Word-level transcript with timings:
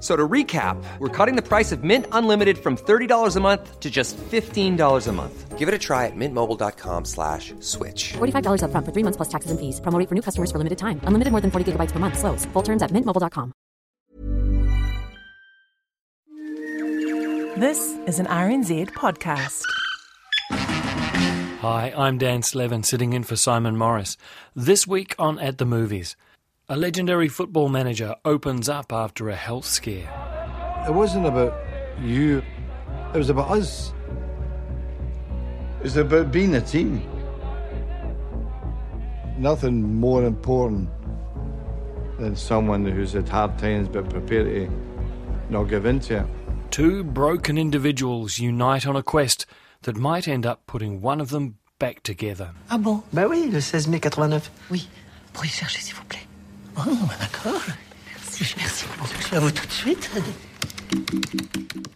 F- 0.00 0.06
So 0.06 0.16
to 0.16 0.26
recap, 0.26 0.82
we're 0.98 1.08
cutting 1.10 1.36
the 1.36 1.42
price 1.46 1.72
of 1.72 1.84
Mint 1.84 2.06
Unlimited 2.12 2.56
from 2.56 2.76
$30 2.76 3.36
a 3.36 3.40
month 3.40 3.80
to 3.80 3.90
just 3.90 4.16
$15 4.16 5.06
a 5.08 5.12
month. 5.12 5.58
Give 5.58 5.68
it 5.68 5.74
a 5.74 5.78
try 5.78 6.06
at 6.06 6.16
mintmobile.com 6.16 7.04
slash 7.04 7.52
switch. 7.60 8.14
$45 8.14 8.62
upfront 8.64 8.86
for 8.86 8.92
three 8.92 9.02
months 9.04 9.18
plus 9.18 9.28
taxes 9.28 9.50
and 9.50 9.60
fees. 9.60 9.78
Promo 9.82 9.98
rate 9.98 10.08
for 10.08 10.14
new 10.14 10.22
customers 10.22 10.50
for 10.50 10.56
limited 10.56 10.78
time. 10.78 11.00
Unlimited 11.04 11.32
more 11.32 11.42
than 11.42 11.50
40 11.50 11.72
gigabytes 11.72 11.92
per 11.92 11.98
month. 11.98 12.16
Slows. 12.18 12.46
Full 12.54 12.62
terms 12.62 12.80
at 12.82 12.90
mintmobile.com. 12.92 13.52
This 17.60 17.98
is 18.06 18.18
an 18.18 18.26
RNZ 18.26 18.88
podcast. 18.92 19.64
Hi, 21.60 21.92
I'm 21.94 22.16
Dan 22.16 22.40
Slevin, 22.42 22.82
sitting 22.84 23.12
in 23.12 23.22
for 23.22 23.36
Simon 23.36 23.76
Morris. 23.76 24.16
This 24.56 24.86
week 24.86 25.14
on 25.18 25.38
At 25.38 25.58
the 25.58 25.66
Movies, 25.66 26.16
a 26.70 26.76
legendary 26.76 27.26
football 27.26 27.68
manager 27.68 28.14
opens 28.24 28.68
up 28.68 28.92
after 28.92 29.28
a 29.28 29.34
health 29.34 29.66
scare. 29.66 30.08
It 30.86 30.94
wasn't 30.94 31.26
about 31.26 31.52
you, 32.00 32.44
it 33.12 33.18
was 33.18 33.28
about 33.28 33.50
us. 33.50 33.92
It's 35.82 35.96
about 35.96 36.30
being 36.30 36.54
a 36.54 36.60
team. 36.60 37.02
Nothing 39.36 39.82
more 39.96 40.24
important 40.24 40.88
than 42.20 42.36
someone 42.36 42.86
who's 42.86 43.14
had 43.14 43.28
hard 43.28 43.58
times 43.58 43.88
but 43.88 44.08
prepared 44.08 44.46
to 44.46 44.70
not 45.50 45.64
give 45.64 45.86
in 45.86 45.98
to 46.00 46.18
it. 46.18 46.26
Two 46.70 47.02
broken 47.02 47.58
individuals 47.58 48.38
unite 48.38 48.86
on 48.86 48.94
a 48.94 49.02
quest 49.02 49.44
that 49.82 49.96
might 49.96 50.28
end 50.28 50.46
up 50.46 50.64
putting 50.68 51.00
one 51.00 51.20
of 51.20 51.30
them 51.30 51.56
back 51.80 52.04
together. 52.04 52.50
Ah 52.70 52.78
bon 52.78 53.02
Bah 53.12 53.26
oui, 53.28 53.50
le 53.50 53.60
16 53.60 53.88
mai 53.88 53.98
89. 53.98 54.50
Oui. 54.70 54.86
Pour 55.32 55.44
y 55.44 55.48
chercher, 55.48 55.80
s'il 55.80 55.96
vous 55.96 56.04
plaît. 56.04 56.29
Oh, 56.86 57.10
d'accord. 57.18 57.62
Merci, 58.14 58.54
merci 58.56 58.86
beaucoup. 58.98 59.36
À 59.36 59.40
vous 59.40 59.50
tout 59.50 59.66
de 59.66 59.72
suite. 59.72 60.10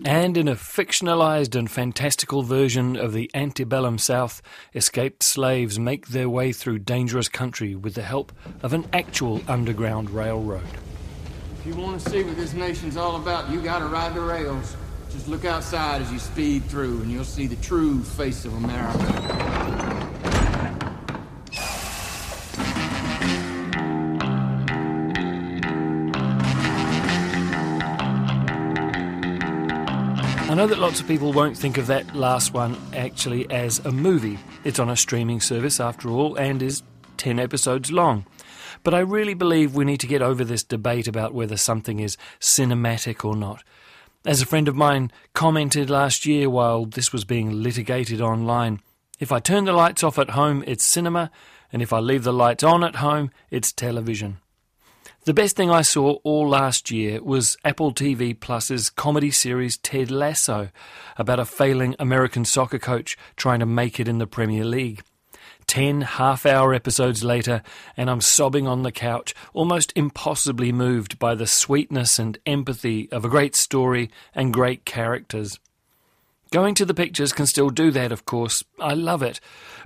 And 0.04 0.36
in 0.36 0.48
a 0.48 0.54
fictionalized 0.54 1.56
and 1.56 1.70
fantastical 1.70 2.42
version 2.42 2.96
of 2.96 3.12
the 3.12 3.30
antebellum 3.34 3.98
South, 3.98 4.42
escaped 4.74 5.22
slaves 5.22 5.78
make 5.78 6.08
their 6.08 6.28
way 6.28 6.52
through 6.52 6.80
dangerous 6.80 7.28
country 7.28 7.74
with 7.74 7.94
the 7.94 8.02
help 8.02 8.30
of 8.62 8.72
an 8.72 8.86
actual 8.92 9.40
underground 9.48 10.10
railroad. 10.10 10.68
If 11.60 11.66
you 11.66 11.74
want 11.74 12.00
to 12.00 12.10
see 12.10 12.22
what 12.22 12.36
this 12.36 12.52
nation's 12.52 12.96
all 12.96 13.16
about, 13.16 13.50
you 13.50 13.62
gotta 13.62 13.86
ride 13.86 14.14
the 14.14 14.20
rails. 14.20 14.76
Just 15.10 15.28
look 15.28 15.44
outside 15.44 16.02
as 16.02 16.12
you 16.12 16.18
speed 16.18 16.64
through, 16.64 17.00
and 17.00 17.10
you'll 17.10 17.24
see 17.24 17.46
the 17.46 17.56
true 17.56 18.02
face 18.02 18.44
of 18.44 18.54
America. 18.54 19.53
I 30.54 30.56
know 30.56 30.68
that 30.68 30.78
lots 30.78 31.00
of 31.00 31.08
people 31.08 31.32
won't 31.32 31.58
think 31.58 31.78
of 31.78 31.88
that 31.88 32.14
last 32.14 32.54
one 32.54 32.76
actually 32.94 33.50
as 33.50 33.80
a 33.80 33.90
movie. 33.90 34.38
It's 34.62 34.78
on 34.78 34.88
a 34.88 34.96
streaming 34.96 35.40
service 35.40 35.80
after 35.80 36.08
all 36.08 36.36
and 36.36 36.62
is 36.62 36.84
10 37.16 37.40
episodes 37.40 37.90
long. 37.90 38.24
But 38.84 38.94
I 38.94 39.00
really 39.00 39.34
believe 39.34 39.74
we 39.74 39.84
need 39.84 39.98
to 39.98 40.06
get 40.06 40.22
over 40.22 40.44
this 40.44 40.62
debate 40.62 41.08
about 41.08 41.34
whether 41.34 41.56
something 41.56 41.98
is 41.98 42.16
cinematic 42.38 43.24
or 43.24 43.34
not. 43.34 43.64
As 44.24 44.40
a 44.40 44.46
friend 44.46 44.68
of 44.68 44.76
mine 44.76 45.10
commented 45.32 45.90
last 45.90 46.24
year 46.24 46.48
while 46.48 46.84
this 46.84 47.12
was 47.12 47.24
being 47.24 47.60
litigated 47.60 48.20
online, 48.20 48.80
if 49.18 49.32
I 49.32 49.40
turn 49.40 49.64
the 49.64 49.72
lights 49.72 50.04
off 50.04 50.20
at 50.20 50.30
home, 50.30 50.62
it's 50.68 50.84
cinema, 50.84 51.32
and 51.72 51.82
if 51.82 51.92
I 51.92 51.98
leave 51.98 52.22
the 52.22 52.32
lights 52.32 52.62
on 52.62 52.84
at 52.84 52.94
home, 52.94 53.32
it's 53.50 53.72
television. 53.72 54.38
The 55.24 55.32
best 55.32 55.56
thing 55.56 55.70
I 55.70 55.80
saw 55.80 56.18
all 56.22 56.46
last 56.46 56.90
year 56.90 57.22
was 57.22 57.56
Apple 57.64 57.94
TV 57.94 58.38
Plus's 58.38 58.90
comedy 58.90 59.30
series 59.30 59.78
Ted 59.78 60.10
Lasso 60.10 60.68
about 61.16 61.38
a 61.38 61.46
failing 61.46 61.96
American 61.98 62.44
soccer 62.44 62.78
coach 62.78 63.16
trying 63.34 63.60
to 63.60 63.66
make 63.66 63.98
it 63.98 64.06
in 64.06 64.18
the 64.18 64.26
Premier 64.26 64.66
League. 64.66 65.02
Ten 65.66 66.02
half 66.02 66.44
hour 66.44 66.74
episodes 66.74 67.24
later, 67.24 67.62
and 67.96 68.10
I'm 68.10 68.20
sobbing 68.20 68.66
on 68.66 68.82
the 68.82 68.92
couch, 68.92 69.34
almost 69.54 69.94
impossibly 69.96 70.72
moved 70.72 71.18
by 71.18 71.34
the 71.34 71.46
sweetness 71.46 72.18
and 72.18 72.36
empathy 72.44 73.10
of 73.10 73.24
a 73.24 73.30
great 73.30 73.56
story 73.56 74.10
and 74.34 74.52
great 74.52 74.84
characters. 74.84 75.58
Going 76.54 76.76
to 76.76 76.84
the 76.84 76.94
pictures 76.94 77.32
can 77.32 77.46
still 77.46 77.68
do 77.68 77.90
that, 77.90 78.12
of 78.12 78.26
course. 78.26 78.62
I 78.78 78.94
love 78.94 79.24
it. 79.24 79.40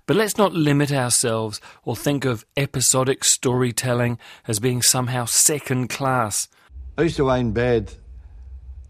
But 0.04 0.16
let's 0.16 0.36
not 0.36 0.52
limit 0.52 0.92
ourselves 0.92 1.62
or 1.82 1.96
think 1.96 2.26
of 2.26 2.44
episodic 2.58 3.24
storytelling 3.24 4.18
as 4.46 4.60
being 4.60 4.82
somehow 4.82 5.24
second 5.24 5.88
class. 5.88 6.46
I 6.98 7.04
used 7.04 7.16
to 7.16 7.24
lie 7.24 7.38
in 7.38 7.52
bed 7.52 7.94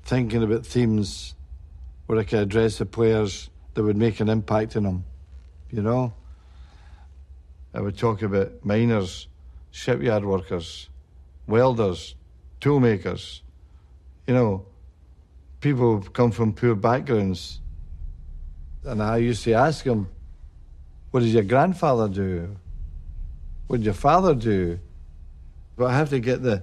thinking 0.02 0.42
about 0.42 0.66
themes 0.66 1.36
where 2.06 2.18
I 2.18 2.24
could 2.24 2.40
address 2.40 2.78
the 2.78 2.84
players 2.84 3.48
that 3.74 3.84
would 3.84 3.96
make 3.96 4.18
an 4.18 4.28
impact 4.28 4.74
on 4.74 4.82
them. 4.82 5.04
You 5.70 5.82
know? 5.82 6.12
I 7.72 7.80
would 7.80 7.96
talk 7.96 8.22
about 8.22 8.64
miners, 8.64 9.28
shipyard 9.70 10.24
workers, 10.24 10.88
welders, 11.46 12.16
toolmakers, 12.60 13.42
you 14.26 14.34
know, 14.34 14.66
people 15.60 16.00
who 16.00 16.10
come 16.10 16.32
from 16.32 16.52
poor 16.52 16.74
backgrounds. 16.74 17.60
And 18.84 19.02
I 19.02 19.18
used 19.18 19.44
to 19.44 19.52
ask 19.52 19.84
him, 19.84 20.08
what 21.10 21.20
did 21.20 21.30
your 21.30 21.42
grandfather 21.42 22.08
do? 22.08 22.56
What 23.66 23.78
did 23.78 23.84
your 23.84 23.94
father 23.94 24.34
do? 24.34 24.78
But 25.76 25.86
I 25.86 25.96
have 25.96 26.10
to 26.10 26.20
get 26.20 26.42
the 26.42 26.62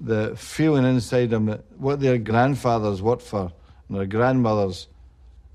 the 0.00 0.34
feeling 0.36 0.84
inside 0.84 1.30
them 1.30 1.46
that 1.46 1.64
what 1.78 2.00
their 2.00 2.18
grandfathers 2.18 3.00
worked 3.00 3.22
for 3.22 3.52
and 3.88 3.98
their 3.98 4.06
grandmothers 4.06 4.88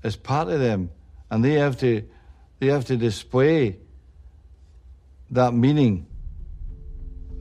is 0.02 0.16
part 0.16 0.48
of 0.48 0.60
them. 0.60 0.90
And 1.30 1.44
they 1.44 1.54
have 1.54 1.78
to 1.80 2.04
they 2.58 2.68
have 2.68 2.84
to 2.86 2.96
display 2.96 3.78
that 5.30 5.54
meaning. 5.54 6.06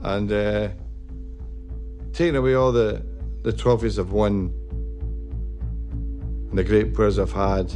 And 0.01 0.31
uh, 0.31 0.69
taking 2.13 2.35
away 2.35 2.53
all 2.53 2.71
the, 2.71 3.03
the 3.43 3.51
trophies 3.51 3.99
I've 3.99 4.11
won 4.11 4.53
and 6.49 6.57
the 6.57 6.63
great 6.63 6.93
players 6.93 7.19
I've 7.19 7.33
had, 7.33 7.71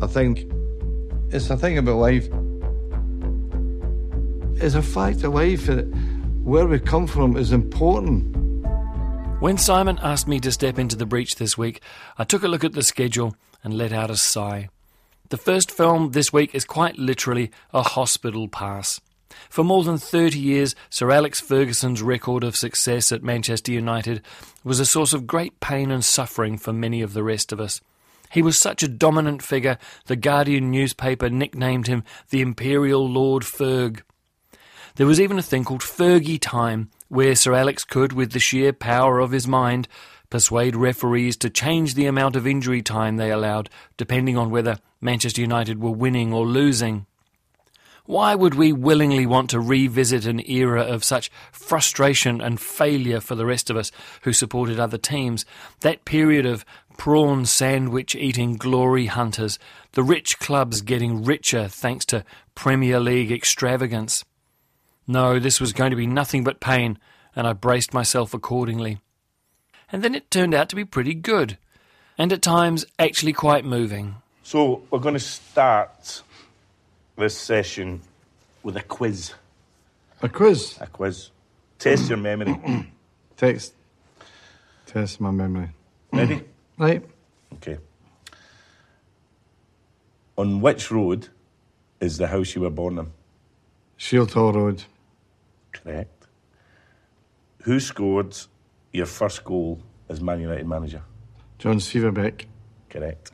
I 0.00 0.06
think 0.06 0.50
it's 1.30 1.48
a 1.48 1.56
thing 1.56 1.78
about 1.78 1.96
life. 1.96 2.28
It's 4.62 4.74
a 4.74 4.82
fact 4.82 5.24
of 5.24 5.34
life 5.34 5.66
that 5.66 5.86
where 6.42 6.66
we 6.66 6.78
come 6.78 7.06
from 7.06 7.36
is 7.36 7.52
important. 7.52 8.36
When 9.40 9.58
Simon 9.58 9.98
asked 10.02 10.28
me 10.28 10.38
to 10.40 10.52
step 10.52 10.78
into 10.78 10.96
the 10.96 11.06
breach 11.06 11.36
this 11.36 11.58
week, 11.58 11.80
I 12.18 12.24
took 12.24 12.42
a 12.42 12.48
look 12.48 12.64
at 12.64 12.72
the 12.72 12.82
schedule 12.82 13.36
and 13.64 13.74
let 13.74 13.92
out 13.92 14.10
a 14.10 14.16
sigh. 14.16 14.68
The 15.28 15.36
first 15.36 15.70
film 15.70 16.12
this 16.12 16.32
week 16.32 16.54
is 16.54 16.64
quite 16.64 16.98
literally 16.98 17.50
a 17.74 17.82
hospital 17.82 18.48
pass. 18.48 19.00
For 19.50 19.64
more 19.64 19.82
than 19.82 19.98
30 19.98 20.38
years, 20.38 20.74
Sir 20.88 21.10
Alex 21.10 21.40
Ferguson's 21.40 22.02
record 22.02 22.44
of 22.44 22.56
success 22.56 23.12
at 23.12 23.22
Manchester 23.22 23.72
United 23.72 24.22
was 24.62 24.78
a 24.78 24.86
source 24.86 25.12
of 25.12 25.26
great 25.26 25.58
pain 25.60 25.90
and 25.90 26.04
suffering 26.04 26.58
for 26.58 26.72
many 26.72 27.02
of 27.02 27.12
the 27.12 27.24
rest 27.24 27.52
of 27.52 27.60
us. 27.60 27.80
He 28.30 28.42
was 28.42 28.58
such 28.58 28.82
a 28.82 28.88
dominant 28.88 29.42
figure, 29.42 29.78
the 30.06 30.16
Guardian 30.16 30.70
newspaper 30.70 31.30
nicknamed 31.30 31.86
him 31.86 32.04
the 32.30 32.40
Imperial 32.40 33.08
Lord 33.08 33.42
Ferg. 33.42 34.02
There 34.96 35.06
was 35.06 35.20
even 35.20 35.38
a 35.38 35.42
thing 35.42 35.64
called 35.64 35.82
Fergie 35.82 36.40
Time, 36.40 36.90
where 37.08 37.34
Sir 37.34 37.54
Alex 37.54 37.84
could, 37.84 38.12
with 38.12 38.32
the 38.32 38.38
sheer 38.38 38.72
power 38.72 39.18
of 39.18 39.30
his 39.30 39.46
mind, 39.46 39.88
persuade 40.30 40.74
referees 40.74 41.36
to 41.36 41.50
change 41.50 41.94
the 41.94 42.06
amount 42.06 42.36
of 42.36 42.46
injury 42.46 42.82
time 42.82 43.16
they 43.16 43.30
allowed, 43.30 43.70
depending 43.96 44.36
on 44.36 44.50
whether 44.50 44.78
Manchester 45.00 45.40
United 45.40 45.80
were 45.80 45.90
winning 45.90 46.32
or 46.32 46.46
losing. 46.46 47.06
Why 48.06 48.36
would 48.36 48.54
we 48.54 48.72
willingly 48.72 49.26
want 49.26 49.50
to 49.50 49.60
revisit 49.60 50.26
an 50.26 50.40
era 50.48 50.82
of 50.82 51.02
such 51.02 51.30
frustration 51.50 52.40
and 52.40 52.60
failure 52.60 53.20
for 53.20 53.34
the 53.34 53.46
rest 53.46 53.68
of 53.68 53.76
us 53.76 53.90
who 54.22 54.32
supported 54.32 54.78
other 54.78 54.98
teams? 54.98 55.44
That 55.80 56.04
period 56.04 56.46
of 56.46 56.64
prawn 56.96 57.46
sandwich 57.46 58.14
eating 58.14 58.56
glory 58.56 59.06
hunters, 59.06 59.58
the 59.92 60.02
rich 60.02 60.38
clubs 60.38 60.80
getting 60.80 61.24
richer 61.24 61.68
thanks 61.68 62.04
to 62.06 62.24
Premier 62.54 63.00
League 63.00 63.32
extravagance. 63.32 64.24
No, 65.06 65.38
this 65.38 65.60
was 65.60 65.72
going 65.72 65.90
to 65.90 65.96
be 65.96 66.06
nothing 66.06 66.42
but 66.42 66.60
pain, 66.60 66.98
and 67.34 67.46
I 67.46 67.52
braced 67.52 67.94
myself 67.94 68.34
accordingly. 68.34 68.98
And 69.92 70.02
then 70.02 70.14
it 70.14 70.30
turned 70.30 70.54
out 70.54 70.68
to 70.70 70.76
be 70.76 70.84
pretty 70.84 71.14
good, 71.14 71.58
and 72.18 72.32
at 72.32 72.42
times 72.42 72.84
actually 72.98 73.32
quite 73.32 73.64
moving. 73.64 74.16
So 74.42 74.82
we're 74.90 74.98
going 74.98 75.14
to 75.14 75.20
start 75.20 76.22
this 77.16 77.36
session 77.36 78.00
with 78.62 78.76
a 78.76 78.82
quiz. 78.82 79.34
A 80.22 80.28
quiz. 80.28 80.76
A 80.80 80.86
quiz. 80.86 81.30
Test 81.78 82.08
your 82.08 82.18
memory. 82.18 82.56
Text. 83.36 83.74
Test 84.86 85.20
my 85.20 85.30
memory. 85.30 85.68
Ready? 86.12 86.42
Right. 86.78 87.04
Okay. 87.54 87.78
On 90.36 90.60
which 90.60 90.90
road 90.90 91.28
is 92.00 92.18
the 92.18 92.26
house 92.26 92.54
you 92.54 92.62
were 92.62 92.70
born 92.70 92.98
in? 92.98 93.10
Shieldhall 93.98 94.54
Road. 94.54 94.84
Correct. 95.72 96.26
Who 97.62 97.80
scored 97.80 98.36
your 98.92 99.06
first 99.06 99.42
goal 99.44 99.80
as 100.08 100.20
Man 100.20 100.40
United 100.40 100.66
manager? 100.66 101.02
John 101.58 101.76
Sivebæk. 101.78 102.44
Correct. 102.90 103.32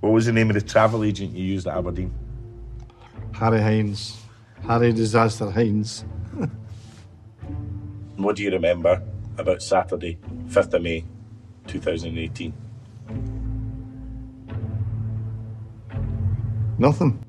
What 0.00 0.12
was 0.12 0.26
the 0.26 0.32
name 0.32 0.48
of 0.48 0.54
the 0.54 0.62
travel 0.62 1.04
agent 1.04 1.36
you 1.36 1.44
used 1.44 1.66
at 1.66 1.76
Aberdeen? 1.76 2.12
Harry 3.32 3.60
Hines. 3.60 4.16
Harry 4.66 4.92
Disaster 4.92 5.50
Hines. 5.50 6.04
What 8.16 8.36
do 8.36 8.42
you 8.42 8.50
remember 8.50 9.02
about 9.38 9.62
Saturday, 9.62 10.18
5th 10.48 10.74
of 10.74 10.82
May, 10.82 11.06
2018? 11.68 12.52
Nothing. 16.80 17.22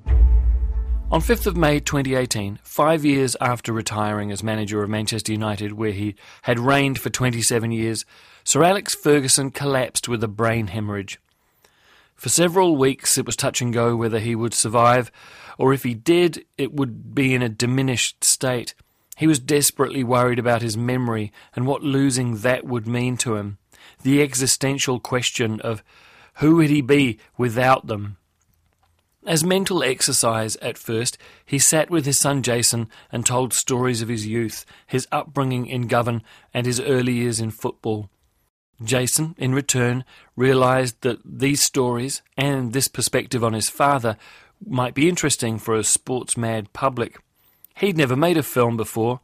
On 1.11 1.19
5th 1.19 1.45
of 1.45 1.57
May 1.57 1.81
2018, 1.81 2.59
five 2.63 3.03
years 3.03 3.35
after 3.41 3.73
retiring 3.73 4.31
as 4.31 4.41
manager 4.41 4.81
of 4.81 4.89
Manchester 4.89 5.33
United, 5.33 5.73
where 5.73 5.91
he 5.91 6.15
had 6.43 6.57
reigned 6.57 6.97
for 6.97 7.09
27 7.09 7.69
years, 7.69 8.05
Sir 8.45 8.63
Alex 8.63 8.95
Ferguson 8.95 9.51
collapsed 9.51 10.07
with 10.07 10.23
a 10.23 10.29
brain 10.29 10.67
hemorrhage. 10.67 11.19
For 12.15 12.29
several 12.29 12.77
weeks, 12.77 13.17
it 13.17 13.25
was 13.25 13.35
touch 13.35 13.61
and 13.61 13.73
go 13.73 13.93
whether 13.97 14.19
he 14.19 14.35
would 14.35 14.53
survive, 14.53 15.11
or 15.57 15.73
if 15.73 15.83
he 15.83 15.95
did, 15.95 16.45
it 16.57 16.71
would 16.71 17.13
be 17.13 17.35
in 17.35 17.41
a 17.41 17.49
diminished 17.49 18.23
state. 18.23 18.73
He 19.17 19.27
was 19.27 19.37
desperately 19.37 20.01
worried 20.01 20.39
about 20.39 20.61
his 20.61 20.77
memory 20.77 21.33
and 21.53 21.67
what 21.67 21.83
losing 21.83 22.37
that 22.37 22.63
would 22.63 22.87
mean 22.87 23.17
to 23.17 23.35
him. 23.35 23.57
The 24.01 24.21
existential 24.21 25.01
question 25.01 25.59
of 25.59 25.83
who 26.35 26.55
would 26.55 26.69
he 26.69 26.79
be 26.79 27.19
without 27.37 27.87
them? 27.87 28.15
As 29.25 29.43
mental 29.43 29.83
exercise 29.83 30.55
at 30.57 30.79
first, 30.79 31.17
he 31.45 31.59
sat 31.59 31.91
with 31.91 32.05
his 32.05 32.19
son 32.19 32.41
Jason 32.41 32.89
and 33.11 33.23
told 33.23 33.53
stories 33.53 34.01
of 34.01 34.07
his 34.07 34.25
youth, 34.25 34.65
his 34.87 35.07
upbringing 35.11 35.67
in 35.67 35.87
Govan, 35.87 36.23
and 36.53 36.65
his 36.65 36.79
early 36.79 37.13
years 37.13 37.39
in 37.39 37.51
football. 37.51 38.09
Jason, 38.83 39.35
in 39.37 39.53
return, 39.53 40.03
realized 40.35 41.01
that 41.01 41.19
these 41.23 41.61
stories 41.61 42.23
and 42.35 42.73
this 42.73 42.87
perspective 42.87 43.43
on 43.43 43.53
his 43.53 43.69
father 43.69 44.17
might 44.65 44.95
be 44.95 45.07
interesting 45.07 45.59
for 45.59 45.75
a 45.75 45.83
sports 45.83 46.35
mad 46.35 46.73
public. 46.73 47.17
He'd 47.77 47.97
never 47.97 48.15
made 48.15 48.37
a 48.37 48.43
film 48.43 48.75
before, 48.75 49.19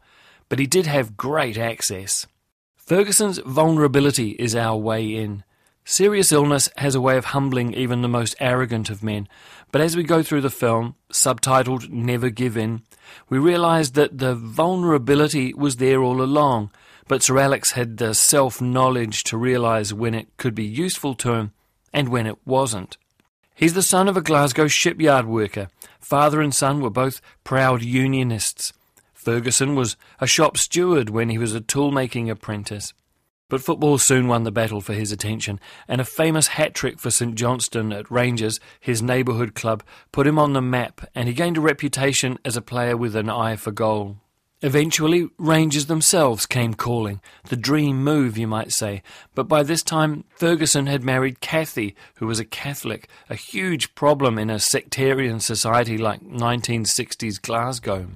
but 0.48 0.60
he 0.60 0.68
did 0.68 0.86
have 0.86 1.18
great 1.18 1.58
access. 1.58 2.28
Ferguson's 2.76 3.40
vulnerability 3.40 4.32
is 4.32 4.56
our 4.56 4.78
way 4.78 5.16
in. 5.16 5.44
Serious 5.89 6.34
illness 6.34 6.68
has 6.75 6.95
a 6.95 7.01
way 7.01 7.16
of 7.16 7.24
humbling 7.24 7.74
even 7.74 8.01
the 8.01 8.10
most 8.10 8.36
arrogant 8.42 8.89
of 8.89 9.01
men, 9.01 9.25
but 9.72 9.80
as 9.80 9.95
we 9.95 10.04
go 10.04 10.22
through 10.22 10.42
the 10.42 10.50
film, 10.50 10.95
subtitled 11.13 11.89
Never 11.89 12.30
Give 12.30 12.57
In, 12.57 12.81
we 13.30 13.38
realise 13.38 13.92
that 13.92 14.18
the 14.18 14.36
vulnerability 14.36 15.54
was 15.54 15.78
there 15.78 16.04
all 16.04 16.22
along, 16.22 16.72
but 17.07 17.24
Sir 17.24 17.38
Alex 17.38 17.72
had 17.72 17.95
the 17.95 18.13
self 18.13 18.60
knowledge 18.60 19.24
to 19.24 19.38
realise 19.38 19.94
when 19.94 20.13
it 20.13 20.28
could 20.36 20.54
be 20.54 20.66
useful 20.66 21.16
to 21.16 21.36
him 21.36 21.54
and 21.94 22.10
when 22.10 22.28
it 22.28 22.45
wasn't. 22.45 22.98
He's 23.56 23.74
the 23.74 23.81
son 23.81 24.10
of 24.10 24.18
a 24.18 24.22
Glasgow 24.22 24.68
shipyard 24.68 25.25
worker. 25.25 25.69
Father 26.01 26.42
and 26.42 26.54
son 26.54 26.81
were 26.81 26.90
both 26.90 27.22
proud 27.45 27.81
unionists. 27.81 28.74
Ferguson 29.13 29.74
was 29.74 29.95
a 30.19 30.28
shop 30.28 30.57
steward 30.57 31.10
when 31.10 31.30
he 31.30 31.38
was 31.38 31.56
a 31.56 31.62
tool 31.62 31.92
making 31.92 32.30
apprentice. 32.30 32.94
But 33.50 33.62
football 33.62 33.98
soon 33.98 34.28
won 34.28 34.44
the 34.44 34.52
battle 34.52 34.82
for 34.82 34.94
his 34.94 35.14
attention, 35.14 35.62
and 35.88 36.02
a 36.02 36.06
famous 36.06 36.48
hat 36.48 36.74
trick 36.74 37.00
for 37.00 37.10
St 37.10 37.34
Johnstone 37.36 37.94
at 37.94 38.12
Rangers, 38.12 38.60
his 38.80 39.02
neighbourhood 39.02 39.56
club, 39.56 39.84
put 40.12 40.28
him 40.28 40.38
on 40.38 40.52
the 40.52 40.62
map, 40.62 41.08
and 41.16 41.30
he 41.30 41.34
gained 41.34 41.56
a 41.56 41.62
reputation 41.62 42.38
as 42.44 42.58
a 42.58 42.62
player 42.62 42.98
with 42.98 43.16
an 43.16 43.30
eye 43.30 43.56
for 43.56 43.72
goal. 43.72 44.18
Eventually, 44.62 45.30
Rangers 45.38 45.86
themselves 45.86 46.46
came 46.48 46.74
calling, 46.74 47.22
the 47.46 47.56
dream 47.56 48.04
move, 48.04 48.38
you 48.38 48.48
might 48.48 48.72
say, 48.72 49.04
but 49.36 49.48
by 49.48 49.62
this 49.64 49.84
time 49.84 50.26
Ferguson 50.36 50.88
had 50.88 51.04
married 51.04 51.40
Kathy, 51.40 51.96
who 52.16 52.26
was 52.26 52.40
a 52.40 52.46
Catholic, 52.46 53.08
a 53.30 53.36
huge 53.36 53.94
problem 53.94 54.40
in 54.40 54.50
a 54.50 54.60
sectarian 54.60 55.40
society 55.40 55.98
like 55.98 56.22
1960s 56.22 57.40
Glasgow. 57.40 58.08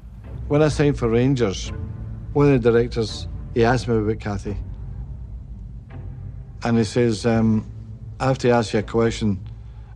When 0.48 0.63
I 0.63 0.68
signed 0.68 0.98
for 0.98 1.07
Rangers, 1.07 1.72
one 2.34 2.51
of 2.51 2.63
the 2.63 2.72
directors, 2.72 3.27
he 3.54 3.63
asked 3.63 3.88
me 3.88 3.95
about 3.98 4.19
Kathy. 4.19 4.57
And 6.63 6.78
he 6.78 6.84
says, 6.84 7.25
um, 7.25 7.66
I 8.19 8.28
have 8.28 8.38
to 8.40 8.50
ask 8.52 8.74
you 8.74 8.80
a 8.80 8.84
question 8.84 9.40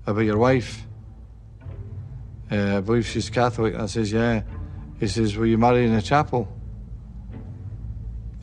about 0.07 0.21
your 0.21 0.37
wife. 0.37 0.85
Uh, 2.51 2.77
I 2.77 2.81
believe 2.81 3.05
she's 3.05 3.29
Catholic. 3.29 3.75
I 3.75 3.85
says, 3.85 4.11
yeah. 4.11 4.41
He 4.99 5.07
says, 5.07 5.35
were 5.35 5.45
you 5.45 5.57
married 5.57 5.85
in 5.85 5.93
a 5.93 6.01
chapel? 6.01 6.47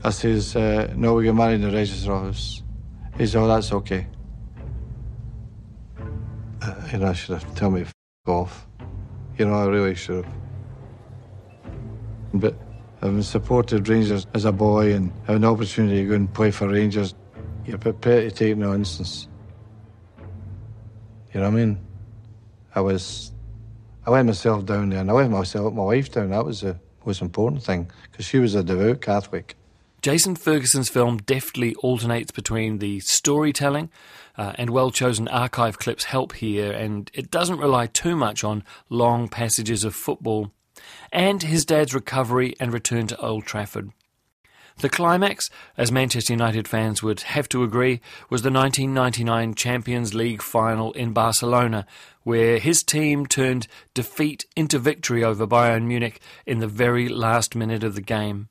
I 0.04 0.10
says, 0.10 0.54
uh, 0.56 0.92
no, 0.96 1.14
we 1.14 1.24
got 1.24 1.34
married 1.34 1.56
in 1.56 1.62
the 1.62 1.70
register 1.70 2.12
office. 2.12 2.62
He 3.16 3.26
says, 3.26 3.36
oh, 3.36 3.46
that's 3.46 3.72
okay. 3.72 4.06
Uh, 6.60 6.74
you 6.92 6.98
know, 6.98 7.06
I 7.06 7.12
should 7.12 7.40
have 7.40 7.54
told 7.54 7.74
me 7.74 7.82
f- 7.82 7.92
off. 8.26 8.66
You 9.38 9.46
know, 9.46 9.54
I 9.54 9.66
really 9.66 9.94
should 9.94 10.24
have. 10.24 10.34
But 12.34 12.56
having 13.00 13.22
supported 13.22 13.88
Rangers 13.88 14.26
as 14.34 14.44
a 14.44 14.52
boy 14.52 14.94
and 14.94 15.12
having 15.26 15.44
an 15.44 15.50
opportunity 15.50 16.02
to 16.02 16.08
go 16.08 16.14
and 16.14 16.32
play 16.32 16.50
for 16.50 16.68
Rangers, 16.68 17.14
you're 17.66 17.78
prepared 17.78 18.30
to 18.30 18.34
take 18.34 18.56
no 18.56 18.74
instance. 18.74 19.28
You 21.32 21.40
know 21.40 21.50
what 21.50 21.58
I 21.58 21.64
mean? 21.64 21.78
I 22.74 22.80
was, 22.80 23.32
I 24.06 24.10
let 24.10 24.26
myself 24.26 24.64
down 24.64 24.90
there, 24.90 25.00
and 25.00 25.10
I 25.10 25.14
let 25.14 25.30
myself, 25.30 25.72
my 25.72 25.84
wife 25.84 26.10
down. 26.10 26.30
That 26.30 26.44
was 26.44 26.60
the 26.60 26.78
most 27.04 27.22
important 27.22 27.62
thing 27.62 27.90
because 28.10 28.24
she 28.24 28.38
was 28.38 28.54
a 28.54 28.62
devout 28.62 29.00
Catholic. 29.00 29.56
Jason 30.02 30.34
Ferguson's 30.34 30.88
film 30.88 31.18
deftly 31.18 31.76
alternates 31.76 32.32
between 32.32 32.78
the 32.78 32.98
storytelling 33.00 33.88
uh, 34.36 34.52
and 34.56 34.70
well 34.70 34.90
chosen 34.90 35.28
archive 35.28 35.78
clips 35.78 36.04
help 36.04 36.34
here, 36.34 36.72
and 36.72 37.10
it 37.14 37.30
doesn't 37.30 37.58
rely 37.58 37.86
too 37.86 38.16
much 38.16 38.42
on 38.42 38.64
long 38.88 39.28
passages 39.28 39.84
of 39.84 39.94
football, 39.94 40.50
and 41.12 41.44
his 41.44 41.64
dad's 41.64 41.94
recovery 41.94 42.54
and 42.58 42.72
return 42.72 43.06
to 43.06 43.20
Old 43.20 43.44
Trafford. 43.44 43.92
The 44.82 44.88
climax, 44.88 45.48
as 45.76 45.92
Manchester 45.92 46.32
United 46.32 46.66
fans 46.66 47.04
would 47.04 47.20
have 47.20 47.48
to 47.50 47.62
agree, 47.62 48.00
was 48.28 48.42
the 48.42 48.50
1999 48.50 49.54
Champions 49.54 50.12
League 50.12 50.42
final 50.42 50.90
in 50.94 51.12
Barcelona, 51.12 51.86
where 52.24 52.58
his 52.58 52.82
team 52.82 53.24
turned 53.24 53.68
defeat 53.94 54.44
into 54.56 54.80
victory 54.80 55.22
over 55.22 55.46
Bayern 55.46 55.84
Munich 55.84 56.20
in 56.46 56.58
the 56.58 56.66
very 56.66 57.08
last 57.08 57.54
minute 57.54 57.84
of 57.84 57.94
the 57.94 58.00
game. 58.00 58.48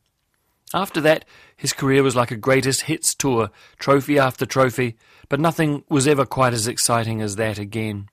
After 0.74 1.02
that, 1.02 1.26
his 1.58 1.74
career 1.74 2.02
was 2.02 2.16
like 2.16 2.32
a 2.32 2.38
greatest 2.38 2.84
hits 2.84 3.14
tour, 3.14 3.50
trophy 3.78 4.18
after 4.18 4.46
trophy, 4.46 4.96
but 5.28 5.42
nothing 5.42 5.84
was 5.90 6.08
ever 6.08 6.26
quite 6.26 6.54
as 6.54 6.66
exciting 6.66 7.22
as 7.22 7.36
that 7.36 7.60
again. 7.60 8.08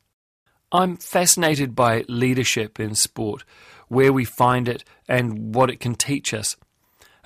I'm 0.73 0.97
fascinated 0.97 1.77
by 1.77 2.05
leadership 2.09 2.81
in 2.81 2.97
sport, 2.97 3.45
where 3.87 4.13
we 4.13 4.25
find 4.25 4.69
it, 4.69 4.83
and 5.07 5.55
what 5.55 5.71
it 5.71 5.79
can 5.79 5.95
teach 5.95 6.35
us. 6.35 6.57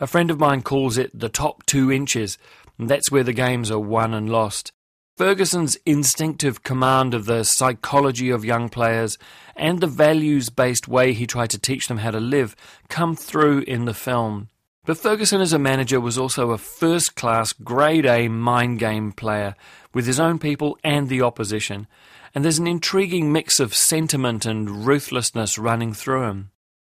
A 0.02 0.08
friend 0.08 0.32
of 0.32 0.40
mine 0.40 0.62
calls 0.62 0.98
it 0.98 1.16
the 1.16 1.28
top 1.28 1.64
two 1.64 1.92
inches, 1.92 2.36
and 2.76 2.90
that's 2.90 3.12
where 3.12 3.22
the 3.22 3.32
games 3.32 3.70
are 3.70 3.78
won 3.78 4.12
and 4.12 4.28
lost. 4.28 4.72
Ferguson's 5.16 5.76
instinctive 5.86 6.64
command 6.64 7.14
of 7.14 7.26
the 7.26 7.44
psychology 7.44 8.28
of 8.28 8.44
young 8.44 8.68
players 8.68 9.16
and 9.54 9.78
the 9.78 9.86
values 9.86 10.50
based 10.50 10.88
way 10.88 11.12
he 11.12 11.24
tried 11.24 11.50
to 11.50 11.58
teach 11.60 11.86
them 11.86 11.98
how 11.98 12.10
to 12.10 12.18
live 12.18 12.56
come 12.88 13.14
through 13.14 13.60
in 13.60 13.84
the 13.84 13.94
film. 13.94 14.48
But 14.84 14.98
Ferguson 14.98 15.40
as 15.40 15.52
a 15.52 15.58
manager 15.60 16.00
was 16.00 16.18
also 16.18 16.50
a 16.50 16.58
first 16.58 17.14
class, 17.14 17.52
grade 17.52 18.04
A 18.04 18.26
mind 18.26 18.80
game 18.80 19.12
player 19.12 19.54
with 19.94 20.06
his 20.08 20.18
own 20.18 20.40
people 20.40 20.76
and 20.82 21.08
the 21.08 21.22
opposition, 21.22 21.86
and 22.34 22.42
there's 22.42 22.58
an 22.58 22.66
intriguing 22.66 23.32
mix 23.32 23.60
of 23.60 23.72
sentiment 23.72 24.46
and 24.46 24.84
ruthlessness 24.84 25.58
running 25.58 25.94
through 25.94 26.24
him. 26.24 26.50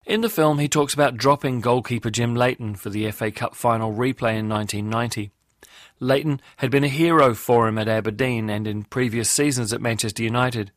In 0.06 0.20
the 0.20 0.28
film, 0.28 0.58
he 0.58 0.68
talks 0.68 0.92
about 0.92 1.16
dropping 1.16 1.60
goalkeeper 1.60 2.10
Jim 2.10 2.34
Leighton 2.34 2.74
for 2.74 2.90
the 2.90 3.10
FA 3.10 3.30
Cup 3.30 3.54
final 3.54 3.92
replay 3.92 4.36
in 4.36 4.48
1990. 4.50 5.30
Leighton 5.98 6.40
had 6.58 6.70
been 6.70 6.84
a 6.84 6.88
hero 6.88 7.34
for 7.34 7.66
him 7.66 7.78
at 7.78 7.88
Aberdeen 7.88 8.50
and 8.50 8.66
in 8.66 8.84
previous 8.84 9.30
seasons 9.30 9.72
at 9.72 9.80
Manchester 9.80 10.22
United. 10.22 10.72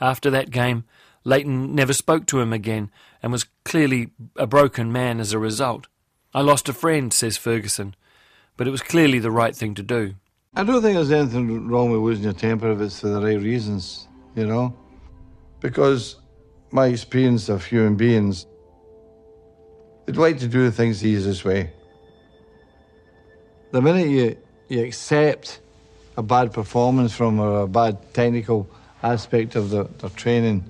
After 0.00 0.30
that 0.30 0.50
game, 0.50 0.84
Leighton 1.22 1.76
never 1.76 1.92
spoke 1.92 2.26
to 2.26 2.40
him 2.40 2.52
again 2.52 2.90
and 3.22 3.30
was 3.30 3.46
clearly 3.64 4.10
a 4.36 4.48
broken 4.48 4.90
man 4.90 5.20
as 5.20 5.32
a 5.32 5.38
result. 5.38 5.86
I 6.34 6.40
lost 6.40 6.68
a 6.68 6.72
friend, 6.72 7.12
says 7.12 7.36
Ferguson, 7.36 7.94
but 8.56 8.66
it 8.66 8.72
was 8.72 8.82
clearly 8.82 9.20
the 9.20 9.30
right 9.30 9.54
thing 9.54 9.74
to 9.76 9.82
do. 9.84 10.16
I 10.56 10.64
don't 10.64 10.82
think 10.82 10.96
there's 10.96 11.12
anything 11.12 11.68
wrong 11.68 11.92
with 11.92 12.00
losing 12.00 12.24
your 12.24 12.32
temper 12.32 12.72
if 12.72 12.80
it's 12.80 12.98
for 12.98 13.08
the 13.08 13.20
right 13.20 13.40
reasons, 13.40 14.08
you 14.34 14.46
know? 14.46 14.76
Because 15.60 16.16
my 16.74 16.88
experience 16.88 17.48
of 17.48 17.64
human 17.64 17.94
beings, 17.94 18.46
they'd 20.04 20.16
like 20.16 20.38
to 20.40 20.48
do 20.48 20.68
things 20.72 21.00
the 21.00 21.08
easiest 21.08 21.44
way. 21.44 21.72
the 23.70 23.80
minute 23.80 24.08
you, 24.08 24.36
you 24.68 24.82
accept 24.82 25.60
a 26.16 26.22
bad 26.22 26.52
performance 26.52 27.14
from 27.14 27.38
or 27.38 27.62
a 27.62 27.68
bad 27.68 28.12
technical 28.12 28.68
aspect 29.04 29.54
of 29.54 29.70
the, 29.70 29.84
their 29.98 30.10
training, 30.10 30.64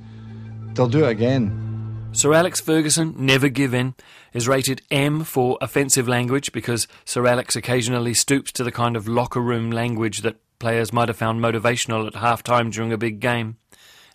they'll 0.74 0.88
do 0.88 1.06
it 1.06 1.10
again. 1.10 2.10
Sir 2.12 2.34
Alex 2.34 2.60
Ferguson, 2.60 3.14
Never 3.16 3.48
Give 3.48 3.72
In, 3.72 3.94
is 4.34 4.46
rated 4.46 4.82
M 4.90 5.24
for 5.24 5.56
offensive 5.62 6.06
language 6.06 6.52
because 6.52 6.86
Sir 7.06 7.26
Alex 7.26 7.56
occasionally 7.56 8.12
stoops 8.12 8.52
to 8.52 8.62
the 8.62 8.70
kind 8.70 8.94
of 8.94 9.08
locker 9.08 9.40
room 9.40 9.70
language 9.70 10.20
that 10.20 10.36
players 10.58 10.92
might 10.92 11.08
have 11.08 11.16
found 11.16 11.40
motivational 11.40 12.06
at 12.06 12.16
half 12.16 12.42
time 12.42 12.70
during 12.70 12.92
a 12.92 12.98
big 12.98 13.20
game. 13.20 13.56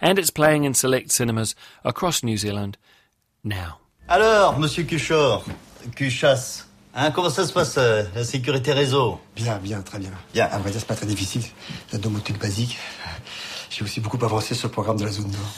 And 0.01 0.17
it's 0.17 0.31
playing 0.31 0.63
in 0.63 0.73
select 0.73 1.11
cinemas 1.11 1.55
across 1.83 2.23
New 2.23 2.37
Zealand 2.37 2.77
now. 3.43 3.79
Alors, 4.07 4.57
monsieur 4.57 4.83
Cuchor, 4.83 5.43
Cuchasse, 5.95 6.67
hein, 6.95 7.11
comment 7.11 7.29
ça 7.29 7.45
se 7.45 7.53
passe, 7.53 7.75
euh, 7.77 8.03
la 8.15 8.23
sécurité 8.23 8.71
réseau? 8.73 9.19
Bien, 9.35 9.57
bien, 9.57 9.81
très 9.81 9.99
bien. 9.99 10.11
Bien, 10.33 10.45
à 10.45 10.57
vrai 10.57 10.71
dire, 10.71 10.79
c'est 10.79 10.87
pas 10.87 10.95
très 10.95 11.05
difficile. 11.05 11.43
La 11.91 11.99
domotique 11.99 12.39
basique. 12.39 12.77
J'ai 13.69 13.83
aussi 13.83 13.99
beaucoup 13.99 14.23
avancé 14.23 14.55
sur 14.55 14.69
le 14.69 14.71
programme 14.71 14.97
de 14.97 15.05
la 15.05 15.11
zone 15.11 15.29
nord. 15.31 15.53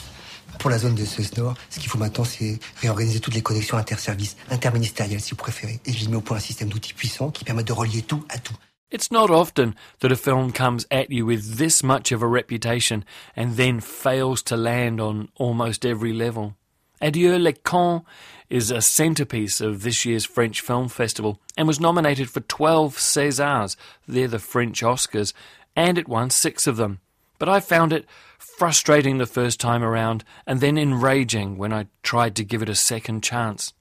Pour 0.60 0.70
la 0.70 0.78
zone 0.78 0.96
de 0.96 1.06
Suez 1.06 1.30
Nord, 1.38 1.54
ce 1.70 1.80
qu'il 1.80 1.90
faut 1.90 1.98
maintenant, 1.98 2.26
c'est 2.26 2.60
réorganiser 2.82 3.20
toutes 3.20 3.36
les 3.36 3.42
connexions 3.42 3.78
interservices, 3.78 4.36
interministérielles 4.50 5.22
si 5.22 5.32
vous 5.32 5.38
préférez. 5.38 5.80
Et 5.86 5.94
j'ai 5.94 6.08
mis 6.08 6.16
au 6.16 6.22
point 6.22 6.38
un 6.38 6.42
système 6.42 6.68
d'outils 6.68 6.94
puissants 6.94 7.30
qui 7.32 7.46
permettent 7.46 7.68
de 7.68 7.74
relier 7.74 8.02
tout 8.02 8.26
à 8.30 8.38
tout. 8.38 8.56
It's 8.92 9.10
not 9.10 9.32
often 9.32 9.76
that 10.02 10.12
a 10.12 10.18
film 10.18 10.52
comes 10.52 10.86
at 10.92 11.10
you 11.10 11.26
with 11.26 11.56
this 11.56 11.82
much 11.82 12.12
of 12.12 12.22
a 12.22 12.28
reputation 12.28 13.06
and 13.38 13.56
then 13.56 13.80
fails 13.80 14.44
to 14.44 14.58
land 14.58 15.00
on 15.00 15.30
almost 15.36 15.86
every 15.86 16.12
level. 16.12 16.58
Adieu 17.00 17.38
les 17.40 17.54
cons 17.64 18.02
is 18.50 18.70
a 18.70 18.82
centerpiece 18.82 19.62
of 19.62 19.84
this 19.84 20.06
year's 20.06 20.26
French 20.26 20.60
Film 20.60 20.90
Festival 20.90 21.40
and 21.56 21.70
was 21.70 21.80
nominated 21.80 22.30
for 22.30 22.42
12 22.42 22.98
Césars, 22.98 23.78
they're 24.10 24.28
the 24.28 24.40
French 24.40 24.82
Oscars, 24.82 25.32
and 25.74 25.98
it 25.98 26.10
won 26.10 26.30
six 26.30 26.68
of 26.68 26.76
them. 26.76 27.00
But 27.40 27.48
I 27.48 27.62
found 27.62 27.94
it 27.94 28.06
frustrating 28.38 29.20
the 29.20 29.26
first 29.26 29.62
time 29.62 29.84
around 29.84 30.26
and 30.46 30.60
then 30.60 30.78
enraging 30.78 31.58
when 31.58 31.72
I 31.72 31.88
tried 32.04 32.36
to 32.36 32.44
give 32.44 32.62
it 32.62 32.68
a 32.68 32.76
second 32.76 33.24
chance. 33.24 33.72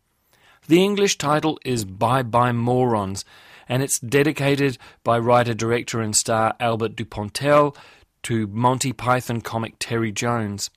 The 0.68 0.84
English 0.84 1.18
title 1.18 1.58
is 1.64 1.84
Bye 1.84 2.22
Bye 2.22 2.52
Morons, 2.52 3.24
and 3.70 3.84
it's 3.84 4.00
dedicated 4.00 4.76
by 5.04 5.16
writer, 5.16 5.54
director, 5.54 6.00
and 6.00 6.16
star 6.16 6.54
Albert 6.58 6.96
Dupontel 6.96 7.76
to 8.24 8.48
Monty 8.48 8.92
Python 8.92 9.40
comic 9.40 9.76
Terry 9.78 10.10
Jones. 10.10 10.70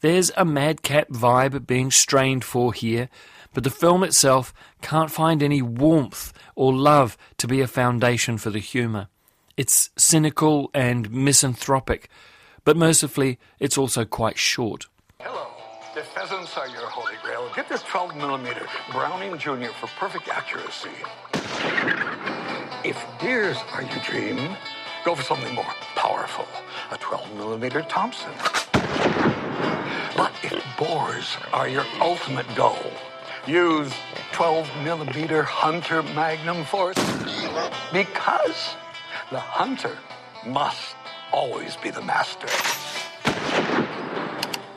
There's 0.00 0.32
a 0.34 0.44
madcap 0.44 1.10
vibe 1.10 1.66
being 1.66 1.90
strained 1.90 2.42
for 2.42 2.72
here, 2.72 3.10
but 3.52 3.64
the 3.64 3.70
film 3.70 4.02
itself 4.02 4.54
can't 4.80 5.10
find 5.10 5.42
any 5.42 5.60
warmth 5.60 6.32
or 6.54 6.72
love 6.72 7.18
to 7.36 7.46
be 7.46 7.60
a 7.60 7.66
foundation 7.66 8.38
for 8.38 8.48
the 8.48 8.60
humour. 8.60 9.08
It's 9.58 9.90
cynical 9.98 10.70
and 10.72 11.10
misanthropic, 11.10 12.08
but 12.64 12.78
mercifully, 12.78 13.38
it's 13.60 13.76
also 13.76 14.06
quite 14.06 14.38
short. 14.38 14.86
Hello. 15.20 15.48
If 15.94 16.06
pheasants 16.08 16.56
are 16.56 16.68
your 16.68 16.88
holy 16.88 17.14
grail, 17.22 17.50
get 17.54 17.68
this 17.68 17.82
12 17.82 18.16
millimeter 18.16 18.66
Browning 18.90 19.36
Jr. 19.38 19.72
for 19.78 19.86
perfect 19.98 20.28
accuracy. 20.28 20.90
If 22.84 23.04
deers 23.20 23.56
are 23.72 23.82
your 23.82 24.02
dream, 24.04 24.56
go 25.04 25.14
for 25.14 25.22
something 25.22 25.54
more 25.54 25.64
powerful. 25.94 26.46
A 26.90 26.96
12 26.98 27.34
millimeter 27.36 27.82
Thompson. 27.82 28.32
But 30.16 30.32
if 30.42 30.64
boars 30.78 31.36
are 31.52 31.68
your 31.68 31.84
ultimate 32.00 32.46
goal, 32.54 32.92
use 33.46 33.92
12 34.32 34.68
millimeter 34.84 35.42
Hunter 35.42 36.02
Magnum 36.02 36.64
Force. 36.64 36.96
Because 37.92 38.76
the 39.30 39.40
hunter 39.40 39.98
must 40.46 40.94
always 41.32 41.76
be 41.76 41.90
the 41.90 42.02
master. 42.02 42.46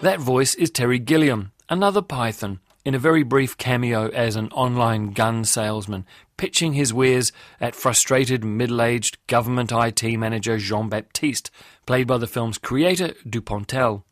That 0.02 0.20
voice 0.20 0.56
is 0.56 0.72
Terry 0.72 0.98
Gilliam, 0.98 1.52
another 1.70 2.02
Python, 2.02 2.60
in 2.86 2.96
a 2.96 3.00
very 3.00 3.24
brief 3.24 3.58
cameo 3.58 4.08
as 4.08 4.36
an 4.36 4.48
online 4.50 5.12
gun 5.12 5.44
salesman, 5.44 6.06
pitching 6.40 6.72
his 6.72 6.94
wares 6.94 7.34
at 7.60 7.76
frustrated 7.76 8.46
middle 8.46 8.82
aged 8.82 9.18
government 9.28 9.74
IT 9.74 10.02
manager 10.18 10.58
Jean 10.58 10.88
Baptiste, 10.88 11.52
played 11.86 12.08
by 12.08 12.18
the 12.18 12.28
film's 12.28 12.58
creator, 12.58 13.10
Dupontel. 13.28 14.04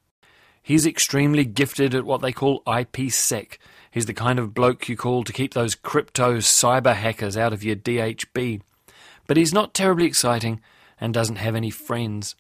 He's 0.62 0.86
extremely 0.86 1.46
gifted 1.46 1.96
at 1.96 2.03
what 2.03 2.22
they 2.22 2.34
call 2.34 2.63
IPsec. 2.67 3.57
He's 3.89 4.07
the 4.07 4.13
kind 4.13 4.39
of 4.39 4.53
bloke 4.53 4.89
you 4.89 4.98
call 4.98 5.24
to 5.24 5.31
keep 5.31 5.53
those 5.53 5.74
crypto 5.74 6.39
cyber 6.39 6.96
hackers 6.96 7.38
out 7.38 7.53
of 7.53 7.63
your 7.63 7.77
DHB. 7.77 8.60
But 9.25 9.38
he's 9.38 9.53
not 9.53 9.74
terribly 9.74 10.05
exciting 10.05 10.60
and 11.00 11.13
doesn't 11.13 11.38
have 11.38 11.55
any 11.55 11.69
friends. 11.69 12.36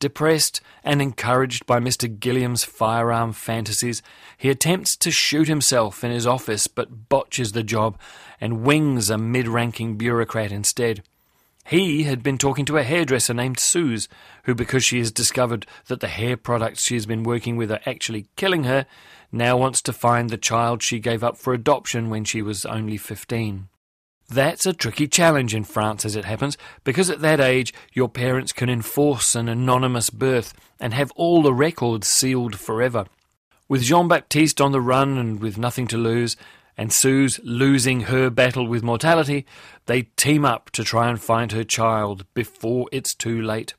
Depressed 0.00 0.60
and 0.84 1.02
encouraged 1.02 1.66
by 1.66 1.80
Mr. 1.80 2.08
Gilliam's 2.08 2.62
firearm 2.62 3.32
fantasies, 3.32 4.00
he 4.36 4.48
attempts 4.48 4.96
to 4.96 5.10
shoot 5.10 5.48
himself 5.48 6.04
in 6.04 6.12
his 6.12 6.26
office 6.26 6.68
but 6.68 7.08
botches 7.08 7.52
the 7.52 7.64
job 7.64 7.98
and 8.40 8.62
wings 8.62 9.10
a 9.10 9.18
mid 9.18 9.48
ranking 9.48 9.96
bureaucrat 9.96 10.52
instead. 10.52 11.02
He 11.68 12.04
had 12.04 12.22
been 12.22 12.38
talking 12.38 12.64
to 12.66 12.78
a 12.78 12.82
hairdresser 12.82 13.34
named 13.34 13.58
Suze, 13.58 14.08
who, 14.44 14.54
because 14.54 14.84
she 14.84 15.00
has 15.00 15.10
discovered 15.10 15.66
that 15.88 16.00
the 16.00 16.08
hair 16.08 16.36
products 16.36 16.86
she 16.86 16.94
has 16.94 17.04
been 17.04 17.24
working 17.24 17.56
with 17.56 17.70
are 17.70 17.80
actually 17.84 18.28
killing 18.36 18.64
her, 18.64 18.86
now 19.32 19.56
wants 19.56 19.82
to 19.82 19.92
find 19.92 20.30
the 20.30 20.38
child 20.38 20.82
she 20.82 20.98
gave 20.98 21.22
up 21.22 21.36
for 21.36 21.52
adoption 21.52 22.08
when 22.08 22.24
she 22.24 22.40
was 22.40 22.64
only 22.64 22.96
15. 22.96 23.68
That's 24.28 24.66
a 24.66 24.74
tricky 24.74 25.08
challenge 25.08 25.54
in 25.54 25.64
France, 25.64 26.04
as 26.04 26.14
it 26.14 26.26
happens, 26.26 26.58
because 26.84 27.08
at 27.08 27.20
that 27.20 27.40
age 27.40 27.72
your 27.94 28.10
parents 28.10 28.52
can 28.52 28.68
enforce 28.68 29.34
an 29.34 29.48
anonymous 29.48 30.10
birth 30.10 30.52
and 30.78 30.92
have 30.92 31.10
all 31.12 31.42
the 31.42 31.54
records 31.54 32.08
sealed 32.08 32.58
forever. 32.58 33.06
With 33.68 33.82
Jean 33.82 34.06
Baptiste 34.06 34.60
on 34.60 34.72
the 34.72 34.82
run 34.82 35.16
and 35.16 35.40
with 35.40 35.56
nothing 35.56 35.86
to 35.88 35.96
lose, 35.96 36.36
and 36.76 36.92
Suze 36.92 37.40
losing 37.42 38.02
her 38.02 38.28
battle 38.30 38.66
with 38.66 38.82
mortality, 38.82 39.46
they 39.86 40.02
team 40.16 40.44
up 40.44 40.70
to 40.70 40.84
try 40.84 41.08
and 41.08 41.20
find 41.20 41.52
her 41.52 41.64
child 41.64 42.24
before 42.34 42.86
it's 42.92 43.14
too 43.14 43.40
late. 43.40 43.74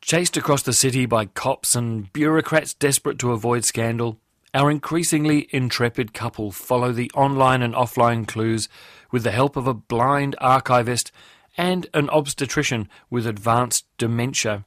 Chased 0.00 0.36
across 0.38 0.62
the 0.62 0.72
city 0.72 1.04
by 1.04 1.26
cops 1.26 1.74
and 1.74 2.10
bureaucrats 2.12 2.72
desperate 2.72 3.18
to 3.18 3.32
avoid 3.32 3.64
scandal, 3.64 4.18
our 4.54 4.70
increasingly 4.70 5.48
intrepid 5.50 6.12
couple 6.12 6.50
follow 6.50 6.92
the 6.92 7.10
online 7.14 7.62
and 7.62 7.74
offline 7.74 8.26
clues 8.26 8.68
with 9.12 9.22
the 9.22 9.30
help 9.30 9.56
of 9.56 9.66
a 9.66 9.74
blind 9.74 10.36
archivist 10.40 11.12
and 11.56 11.86
an 11.94 12.08
obstetrician 12.10 12.88
with 13.10 13.26
advanced 13.26 13.84
dementia. 13.98 14.64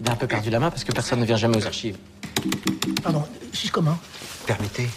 Il 0.00 0.08
a 0.08 0.12
un 0.12 0.16
peu 0.16 0.26
perdu 0.26 0.50
la 0.50 0.58
main 0.60 0.70
parce 0.70 0.84
que 0.84 0.92
personne 0.92 1.20
ne 1.20 1.24
vient 1.24 1.36
jamais 1.36 1.56
aux 1.56 1.66
archives. 1.66 1.96
Pardon, 3.02 3.24
suis 3.52 3.70
comment 3.70 3.98
Permettez. 4.46 4.88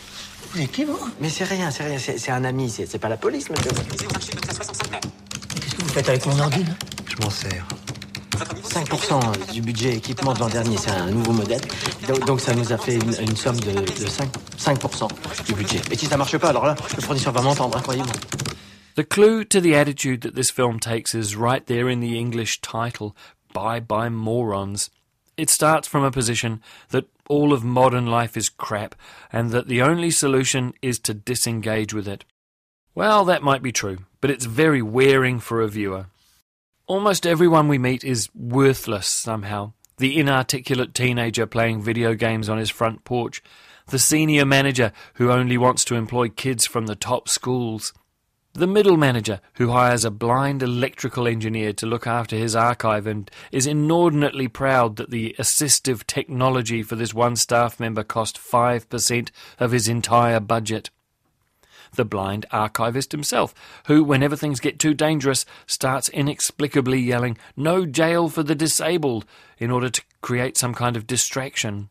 Vous 0.52 0.62
êtes 0.62 0.72
qui, 0.72 0.84
vous 0.84 1.00
Mais 1.22 1.30
c'est 1.30 1.46
rien, 1.46 1.72
c'est 1.72 1.86
rien, 1.86 1.98
c'est 1.98 2.18
c'est 2.18 2.32
un 2.32 2.44
ami, 2.44 2.70
c'est 2.70 2.86
c'est 2.86 3.00
pas 3.00 3.10
la 3.10 3.18
police, 3.18 3.50
monsieur. 3.50 3.72
Qu'est-ce 5.56 5.76
que 5.76 5.82
vous 5.82 5.90
faites 5.90 6.10
avec 6.10 6.26
mon 6.26 6.40
ordi, 6.40 6.64
là 6.64 6.74
Je 7.08 7.16
m'en 7.24 7.30
sers. 7.30 7.66
5% 8.40 9.52
du 9.52 9.62
budget 9.62 9.96
équipement 9.96 10.34
de 10.34 10.40
l'an 10.40 10.50
dernier, 10.50 10.78
c'est 10.78 10.92
un 10.92 11.12
nouveau 11.12 11.32
modèle. 11.32 11.62
Donc, 12.26 12.42
ça 12.42 12.54
nous 12.54 12.72
a 12.72 12.78
fait 12.78 12.96
une, 12.96 13.14
une 13.22 13.36
somme 13.36 13.60
de, 13.60 13.72
de 13.72 14.08
5, 14.08 14.30
5% 14.58 15.08
du 15.46 15.54
budget. 15.54 15.82
Et 15.92 15.98
si 15.98 16.06
ça 16.06 16.18
marche 16.18 16.38
pas, 16.38 16.50
alors 16.50 16.66
là, 16.66 16.76
le 16.96 17.02
fournisseur 17.02 17.34
va 17.34 17.42
m'entendre, 17.42 17.82
croyez-moi. 17.82 18.14
The 18.96 19.04
clue 19.04 19.46
to 19.46 19.62
the 19.62 19.76
attitude 19.76 20.22
that 20.22 20.36
this 20.36 20.52
film 20.52 20.80
takes 20.80 21.14
is 21.14 21.36
right 21.36 21.66
there 21.66 21.90
in 21.90 22.02
the 22.02 22.18
English 22.20 22.60
title, 22.62 23.16
Bye 23.54 23.80
Bye 23.80 24.10
Morons. 24.10 24.90
It 25.38 25.50
starts 25.50 25.88
from 25.88 26.04
a 26.04 26.12
position 26.12 26.60
that 26.90 27.06
all 27.30 27.54
of 27.54 27.64
modern 27.64 28.08
life 28.08 28.36
is 28.36 28.50
crap 28.50 28.96
and 29.32 29.52
that 29.52 29.68
the 29.68 29.82
only 29.82 30.12
solution 30.12 30.74
is 30.82 31.00
to 31.00 31.14
disengage 31.14 31.94
with 31.94 32.08
it. 32.08 32.26
Well, 32.94 33.24
that 33.26 33.44
might 33.44 33.64
be 33.64 33.72
true, 33.72 34.00
but 34.20 34.32
it's 34.32 34.46
very 34.46 34.82
wearing 34.82 35.40
for 35.40 35.62
a 35.62 35.70
viewer. 35.70 36.08
Almost 36.90 37.28
everyone 37.28 37.68
we 37.68 37.78
meet 37.78 38.04
is 38.04 38.30
worthless 38.34 39.06
somehow. 39.06 39.74
The 40.00 40.20
inarticulate 40.20 40.96
teenager 40.96 41.46
playing 41.46 41.84
video 41.84 42.16
games 42.16 42.50
on 42.50 42.58
his 42.58 42.72
front 42.72 43.04
porch, 43.04 43.44
the 43.90 44.00
senior 44.00 44.44
manager 44.44 44.92
who 45.14 45.30
only 45.30 45.56
wants 45.56 45.86
to 45.86 45.96
employ 45.96 46.30
kids 46.30 46.66
from 46.66 46.88
the 46.88 46.96
top 46.96 47.30
schools, 47.30 47.94
the 48.54 48.66
middle 48.66 48.98
manager 48.98 49.40
who 49.58 49.70
hires 49.70 50.04
a 50.04 50.10
blind 50.10 50.64
electrical 50.64 51.28
engineer 51.28 51.74
to 51.74 51.86
look 51.86 52.08
after 52.08 52.36
his 52.36 52.56
archive 52.56 53.06
and 53.06 53.30
is 53.52 53.68
inordinately 53.68 54.48
proud 54.48 54.96
that 54.96 55.12
the 55.12 55.36
assistive 55.38 56.08
technology 56.08 56.82
for 56.82 56.96
this 56.96 57.14
one 57.14 57.36
staff 57.36 57.80
member 57.80 58.04
cost 58.04 58.40
5% 58.40 59.30
of 59.60 59.72
his 59.72 59.88
entire 59.88 60.40
budget 60.40 60.90
the 61.96 62.06
blind 62.06 62.46
archivist 62.52 63.12
himself, 63.12 63.54
who, 63.88 64.04
whenever 64.04 64.36
things 64.36 64.60
get 64.60 64.80
too 64.80 64.94
dangerous, 64.94 65.46
starts 65.66 66.10
inexplicably 66.10 67.00
yelling, 67.00 67.38
No 67.56 67.86
jail 67.86 68.30
for 68.30 68.44
the 68.44 68.56
disabled, 68.56 69.26
in 69.58 69.72
order 69.72 69.90
to 69.90 70.02
create 70.22 70.58
some 70.58 70.74
kind 70.74 70.96
of 70.96 71.08
distraction. 71.08 71.90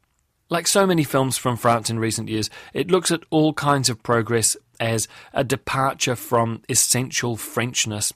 Like 0.50 0.67
so 0.67 0.87
many 0.87 1.05
films 1.05 1.37
from 1.37 1.57
France 1.57 1.90
in 1.90 1.99
recent 1.99 2.28
years, 2.28 2.49
it 2.73 2.90
looks 2.90 3.11
at 3.11 3.25
all 3.31 3.52
kinds 3.52 3.90
of 3.90 4.02
progress 4.02 4.57
as 4.81 5.07
a 5.35 5.45
departure 5.45 6.17
from 6.17 6.62
essential 6.69 7.37
Frenchness. 7.37 8.12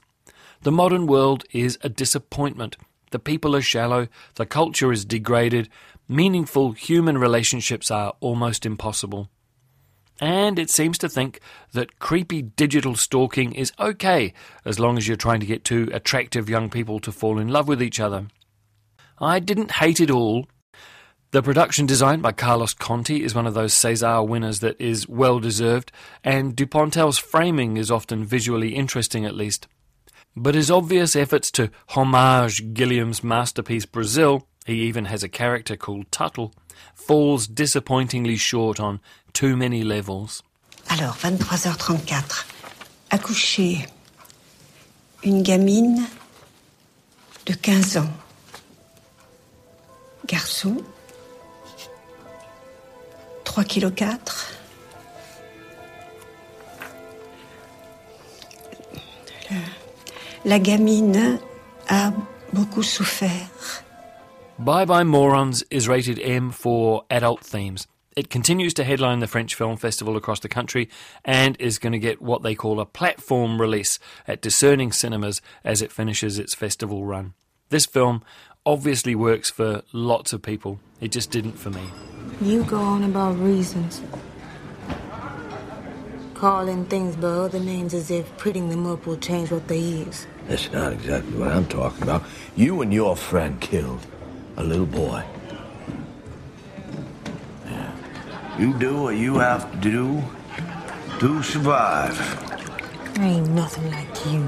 The 0.61 0.71
modern 0.71 1.05
world 1.05 1.43
is 1.51 1.77
a 1.81 1.89
disappointment. 1.89 2.77
The 3.11 3.19
people 3.19 3.55
are 3.55 3.61
shallow, 3.61 4.07
the 4.35 4.45
culture 4.47 4.91
is 4.91 5.05
degraded, 5.05 5.69
meaningful 6.07 6.71
human 6.71 7.17
relationships 7.19 7.91
are 7.91 8.13
almost 8.19 8.65
impossible. 8.65 9.29
And 10.19 10.59
it 10.59 10.69
seems 10.69 10.97
to 10.99 11.09
think 11.09 11.39
that 11.73 11.99
creepy 11.99 12.41
digital 12.41 12.95
stalking 12.95 13.53
is 13.53 13.73
okay 13.79 14.33
as 14.63 14.79
long 14.79 14.97
as 14.97 15.07
you're 15.07 15.17
trying 15.17 15.39
to 15.39 15.45
get 15.45 15.63
two 15.63 15.89
attractive 15.91 16.49
young 16.49 16.69
people 16.69 16.99
to 17.01 17.11
fall 17.11 17.39
in 17.39 17.47
love 17.47 17.67
with 17.67 17.81
each 17.81 17.99
other. 17.99 18.27
I 19.19 19.39
didn't 19.39 19.71
hate 19.71 19.99
it 19.99 20.11
all. 20.11 20.47
The 21.31 21.41
production 21.41 21.87
design 21.87 22.21
by 22.21 22.31
Carlos 22.31 22.75
Conti 22.75 23.23
is 23.23 23.33
one 23.33 23.47
of 23.47 23.55
those 23.55 23.73
César 23.73 24.27
winners 24.27 24.59
that 24.59 24.79
is 24.79 25.09
well 25.09 25.39
deserved, 25.39 25.91
and 26.23 26.55
Dupontel's 26.55 27.17
framing 27.17 27.77
is 27.77 27.89
often 27.89 28.23
visually 28.23 28.75
interesting 28.75 29.25
at 29.25 29.35
least. 29.35 29.67
But 30.35 30.53
his 30.53 30.69
obvious 30.69 31.15
efforts 31.15 31.49
to 31.51 31.71
homage 31.89 32.73
Gilliam's 32.73 33.23
masterpiece 33.23 33.87
Brazil, 33.87 34.47
he 34.65 34.83
even 34.83 35.05
has 35.05 35.23
a 35.23 35.29
character 35.29 35.75
called 35.75 36.11
Tuttle, 36.11 36.53
falls 36.93 37.47
disappointingly 37.47 38.35
short 38.35 38.79
on 38.79 38.99
too 39.33 39.55
many 39.55 39.83
levels. 39.83 40.41
Alors, 40.89 41.15
23h34. 41.17 42.45
Accoucher 43.09 43.85
une 45.23 45.41
gamine 45.41 46.05
de 47.45 47.53
15 47.53 47.97
ans. 47.97 48.11
Garçon, 50.25 50.77
3 53.43 53.63
kg 53.65 53.93
4. 53.93 54.49
La 60.45 60.59
gamine 60.59 61.39
a 61.87 62.11
beaucoup 62.51 62.83
souffert. 62.83 63.83
Bye 64.59 64.85
Bye 64.85 65.03
Morons 65.03 65.63
is 65.71 65.87
rated 65.87 66.19
M 66.19 66.51
for 66.51 67.03
adult 67.09 67.41
themes. 67.41 67.87
It 68.15 68.29
continues 68.29 68.75
to 68.75 68.83
headline 68.83 69.19
the 69.19 69.27
French 69.27 69.55
Film 69.55 69.75
Festival 69.75 70.15
across 70.15 70.39
the 70.39 70.49
country 70.49 70.87
and 71.25 71.59
is 71.59 71.79
going 71.79 71.93
to 71.93 71.99
get 71.99 72.21
what 72.21 72.43
they 72.43 72.53
call 72.53 72.79
a 72.79 72.85
platform 72.85 73.59
release 73.59 73.97
at 74.27 74.41
discerning 74.41 74.91
cinemas 74.91 75.41
as 75.63 75.81
it 75.81 75.91
finishes 75.91 76.37
its 76.37 76.53
festival 76.53 77.05
run. 77.05 77.33
This 77.69 77.87
film 77.87 78.23
obviously 78.67 79.15
works 79.15 79.49
for 79.49 79.81
lots 79.93 80.31
of 80.31 80.43
people. 80.43 80.79
It 81.01 81.11
just 81.11 81.31
didn't 81.31 81.53
for 81.53 81.71
me. 81.71 81.83
You 82.39 82.63
go 82.65 82.79
on 82.79 83.03
about 83.03 83.39
reasons. 83.39 84.01
Calling 86.35 86.85
things 86.85 87.15
by 87.15 87.27
other 87.27 87.59
names 87.59 87.95
as 87.95 88.11
if 88.11 88.37
putting 88.37 88.69
them 88.69 88.85
up 88.85 89.07
will 89.07 89.17
change 89.17 89.49
what 89.49 89.67
they 89.67 89.79
is. 89.79 90.27
That's 90.47 90.71
not 90.71 90.93
exactly 90.93 91.37
what 91.37 91.47
I'm 91.47 91.65
talking 91.65 92.03
about. 92.03 92.23
You 92.55 92.81
and 92.81 92.93
your 92.93 93.15
friend 93.15 93.59
killed 93.59 94.05
a 94.55 94.63
little 94.63 94.85
boy. 94.85 95.23
You 98.63 98.73
do 98.79 99.01
what 99.01 99.17
you 99.17 99.39
have 99.39 99.69
to 99.73 99.77
do 99.77 100.23
to 101.19 101.43
survive. 101.43 102.17
I 103.19 103.25
ain't 103.25 103.49
nothing 103.49 103.91
like 103.91 104.25
you. 104.25 104.39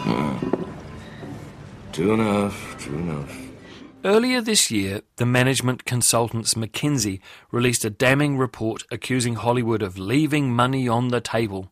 Hmm. 0.00 0.62
True 1.92 2.14
enough, 2.14 2.76
true 2.78 2.96
enough. 2.96 3.38
Earlier 4.02 4.40
this 4.40 4.70
year, 4.70 5.02
the 5.16 5.26
management 5.26 5.84
consultants 5.84 6.54
McKinsey 6.54 7.20
released 7.52 7.84
a 7.84 7.90
damning 7.90 8.38
report 8.38 8.84
accusing 8.90 9.34
Hollywood 9.34 9.82
of 9.82 9.98
leaving 9.98 10.54
money 10.54 10.88
on 10.88 11.08
the 11.08 11.20
table. 11.20 11.70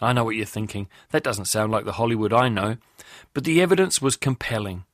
I 0.00 0.12
know 0.12 0.24
what 0.24 0.34
you're 0.34 0.44
thinking. 0.44 0.88
That 1.12 1.22
doesn't 1.22 1.44
sound 1.44 1.70
like 1.70 1.84
the 1.84 1.92
Hollywood 1.92 2.32
I 2.32 2.48
know. 2.48 2.78
But 3.32 3.44
the 3.44 3.62
evidence 3.62 4.02
was 4.02 4.16
compelling. 4.16 4.86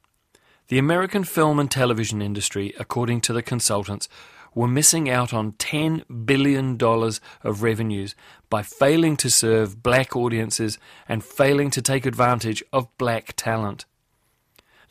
The 0.68 0.78
American 0.78 1.24
film 1.24 1.58
and 1.58 1.70
television 1.70 2.20
industry, 2.20 2.74
according 2.78 3.22
to 3.22 3.32
the 3.32 3.42
consultants, 3.42 4.06
were 4.54 4.68
missing 4.68 5.08
out 5.08 5.32
on 5.32 5.52
$10 5.52 6.26
billion 6.26 6.76
of 6.82 7.62
revenues 7.62 8.14
by 8.50 8.62
failing 8.62 9.16
to 9.18 9.30
serve 9.30 9.82
black 9.82 10.14
audiences 10.14 10.78
and 11.08 11.24
failing 11.24 11.70
to 11.70 11.80
take 11.80 12.04
advantage 12.04 12.62
of 12.70 12.94
black 12.98 13.32
talent. 13.34 13.86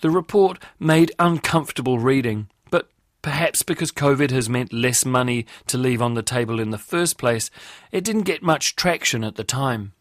The 0.01 0.09
report 0.09 0.63
made 0.79 1.11
uncomfortable 1.19 1.99
reading, 1.99 2.49
but 2.71 2.89
perhaps 3.21 3.61
because 3.61 3.91
COVID 3.91 4.31
has 4.31 4.49
meant 4.49 4.73
less 4.73 5.05
money 5.05 5.45
to 5.67 5.77
leave 5.77 6.01
on 6.01 6.15
the 6.15 6.23
table 6.23 6.59
in 6.59 6.71
the 6.71 6.77
first 6.79 7.19
place, 7.19 7.51
it 7.91 8.03
didn't 8.03 8.23
get 8.23 8.41
much 8.41 8.75
traction 8.75 9.23
at 9.23 9.35
the 9.35 9.43
time. 9.43 9.93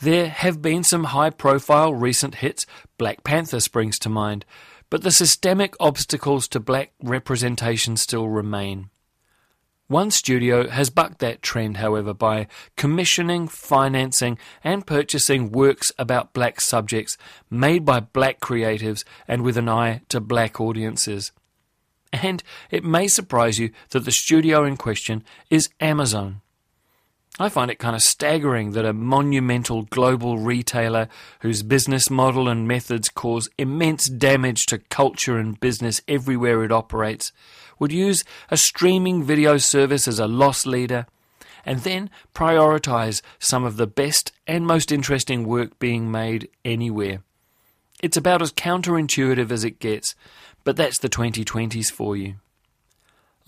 There 0.00 0.28
have 0.28 0.60
been 0.60 0.84
some 0.84 1.04
high 1.04 1.30
profile 1.30 1.94
recent 1.94 2.36
hits, 2.36 2.66
Black 2.98 3.24
Panther 3.24 3.60
springs 3.60 3.98
to 4.00 4.10
mind, 4.10 4.44
but 4.90 5.02
the 5.02 5.10
systemic 5.10 5.74
obstacles 5.80 6.48
to 6.48 6.60
black 6.60 6.92
representation 7.02 7.96
still 7.96 8.28
remain. 8.28 8.90
One 9.88 10.10
studio 10.10 10.68
has 10.68 10.90
bucked 10.90 11.20
that 11.20 11.42
trend, 11.42 11.76
however, 11.76 12.12
by 12.12 12.48
commissioning, 12.76 13.46
financing, 13.46 14.36
and 14.64 14.84
purchasing 14.84 15.52
works 15.52 15.92
about 15.96 16.32
black 16.32 16.60
subjects 16.60 17.16
made 17.50 17.84
by 17.84 18.00
black 18.00 18.40
creatives 18.40 19.04
and 19.28 19.42
with 19.42 19.56
an 19.56 19.68
eye 19.68 20.02
to 20.08 20.20
black 20.20 20.60
audiences. 20.60 21.30
And 22.12 22.42
it 22.70 22.82
may 22.82 23.06
surprise 23.06 23.60
you 23.60 23.70
that 23.90 24.04
the 24.04 24.10
studio 24.10 24.64
in 24.64 24.76
question 24.76 25.22
is 25.50 25.68
Amazon. 25.80 26.40
I 27.38 27.50
find 27.50 27.70
it 27.70 27.78
kind 27.78 27.94
of 27.94 28.00
staggering 28.00 28.70
that 28.72 28.86
a 28.86 28.94
monumental 28.94 29.82
global 29.82 30.38
retailer 30.38 31.08
whose 31.40 31.62
business 31.62 32.08
model 32.08 32.48
and 32.48 32.66
methods 32.66 33.10
cause 33.10 33.50
immense 33.58 34.06
damage 34.06 34.64
to 34.66 34.78
culture 34.78 35.36
and 35.36 35.60
business 35.60 36.00
everywhere 36.08 36.64
it 36.64 36.72
operates 36.72 37.32
would 37.78 37.92
use 37.92 38.24
a 38.50 38.56
streaming 38.56 39.22
video 39.22 39.58
service 39.58 40.08
as 40.08 40.18
a 40.18 40.26
loss 40.26 40.64
leader 40.64 41.06
and 41.66 41.80
then 41.80 42.08
prioritize 42.34 43.20
some 43.38 43.64
of 43.64 43.76
the 43.76 43.86
best 43.86 44.32
and 44.46 44.66
most 44.66 44.90
interesting 44.90 45.46
work 45.46 45.78
being 45.78 46.10
made 46.10 46.48
anywhere. 46.64 47.22
It's 48.02 48.16
about 48.16 48.40
as 48.40 48.52
counterintuitive 48.52 49.50
as 49.50 49.62
it 49.62 49.78
gets, 49.78 50.14
but 50.64 50.76
that's 50.76 50.98
the 50.98 51.10
2020s 51.10 51.90
for 51.90 52.16
you. 52.16 52.36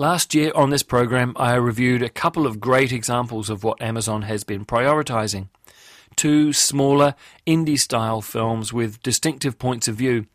Last 0.01 0.33
year 0.33 0.53
on 0.55 0.71
this 0.71 0.85
program, 0.85 1.33
I 1.35 1.57
reviewed 1.57 2.05
a 2.05 2.09
couple 2.09 2.47
of 2.47 2.61
great 2.61 2.93
examples 2.93 3.51
of 3.51 3.65
what 3.65 3.83
Amazon 3.83 4.23
has 4.23 4.45
been 4.45 4.65
prioritizing. 4.65 5.49
Two 6.15 6.53
smaller, 6.53 7.17
indie 7.49 7.81
style 7.81 8.21
films 8.21 8.73
with 8.73 9.03
distinctive 9.03 9.59
points 9.59 9.89
of 9.89 9.97
view, 9.97 10.27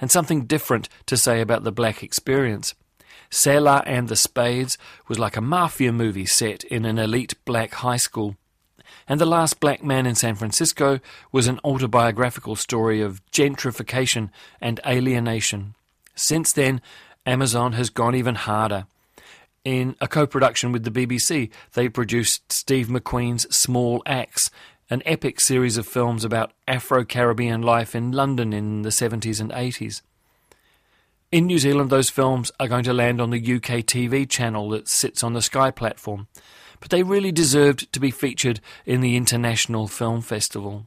and 0.00 0.10
something 0.10 0.46
different 0.46 0.88
to 1.04 1.18
say 1.18 1.42
about 1.42 1.64
the 1.64 1.70
black 1.70 2.02
experience. 2.02 2.74
Selah 3.28 3.82
and 3.84 4.08
the 4.08 4.16
Spades 4.16 4.78
was 5.06 5.18
like 5.18 5.36
a 5.36 5.42
mafia 5.42 5.92
movie 5.92 6.24
set 6.24 6.64
in 6.64 6.86
an 6.86 6.98
elite 6.98 7.34
black 7.44 7.74
high 7.74 7.98
school. 7.98 8.36
And 9.06 9.20
The 9.20 9.26
Last 9.26 9.60
Black 9.60 9.84
Man 9.84 10.06
in 10.06 10.14
San 10.14 10.34
Francisco 10.34 10.98
was 11.30 11.46
an 11.46 11.60
autobiographical 11.62 12.56
story 12.56 13.02
of 13.02 13.20
gentrification 13.32 14.30
and 14.62 14.80
alienation. 14.86 15.74
Since 16.14 16.52
then, 16.52 16.80
Amazon 17.26 17.74
has 17.74 17.90
gone 17.90 18.14
even 18.14 18.36
harder. 18.36 18.86
In 19.64 19.94
a 20.00 20.08
co 20.08 20.26
production 20.26 20.72
with 20.72 20.84
the 20.84 20.90
BBC, 20.90 21.50
they 21.74 21.90
produced 21.90 22.50
Steve 22.50 22.86
McQueen's 22.86 23.54
Small 23.54 24.02
Axe, 24.06 24.50
an 24.88 25.02
epic 25.04 25.38
series 25.38 25.76
of 25.76 25.86
films 25.86 26.24
about 26.24 26.52
Afro 26.66 27.04
Caribbean 27.04 27.60
life 27.60 27.94
in 27.94 28.10
London 28.10 28.54
in 28.54 28.80
the 28.82 28.88
70s 28.88 29.38
and 29.38 29.50
80s. 29.50 30.00
In 31.30 31.46
New 31.46 31.58
Zealand, 31.58 31.90
those 31.90 32.08
films 32.08 32.50
are 32.58 32.68
going 32.68 32.84
to 32.84 32.94
land 32.94 33.20
on 33.20 33.28
the 33.28 33.38
UK 33.38 33.84
TV 33.84 34.26
channel 34.26 34.70
that 34.70 34.88
sits 34.88 35.22
on 35.22 35.34
the 35.34 35.42
Sky 35.42 35.70
platform, 35.70 36.26
but 36.80 36.88
they 36.88 37.02
really 37.02 37.30
deserved 37.30 37.92
to 37.92 38.00
be 38.00 38.10
featured 38.10 38.60
in 38.86 39.02
the 39.02 39.14
International 39.14 39.86
Film 39.86 40.22
Festival. 40.22 40.86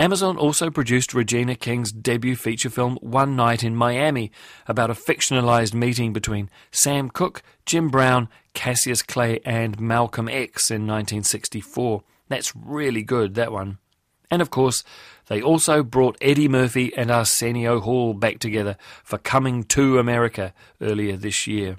Amazon 0.00 0.38
also 0.38 0.70
produced 0.70 1.12
Regina 1.12 1.54
King's 1.54 1.92
debut 1.92 2.34
feature 2.34 2.70
film 2.70 2.96
One 3.02 3.36
Night 3.36 3.62
in 3.62 3.76
Miami 3.76 4.32
about 4.66 4.88
a 4.88 4.94
fictionalized 4.94 5.74
meeting 5.74 6.14
between 6.14 6.48
Sam 6.70 7.10
Cooke, 7.10 7.42
Jim 7.66 7.90
Brown, 7.90 8.30
Cassius 8.54 9.02
Clay, 9.02 9.40
and 9.44 9.78
Malcolm 9.78 10.26
X 10.26 10.70
in 10.70 10.86
1964. 10.86 12.02
That's 12.28 12.56
really 12.56 13.02
good, 13.02 13.34
that 13.34 13.52
one. 13.52 13.76
And 14.30 14.40
of 14.40 14.48
course, 14.48 14.84
they 15.26 15.42
also 15.42 15.82
brought 15.82 16.16
Eddie 16.22 16.48
Murphy 16.48 16.96
and 16.96 17.10
Arsenio 17.10 17.78
Hall 17.78 18.14
back 18.14 18.38
together 18.38 18.78
for 19.04 19.18
Coming 19.18 19.64
to 19.64 19.98
America 19.98 20.54
earlier 20.80 21.18
this 21.18 21.46
year. 21.46 21.76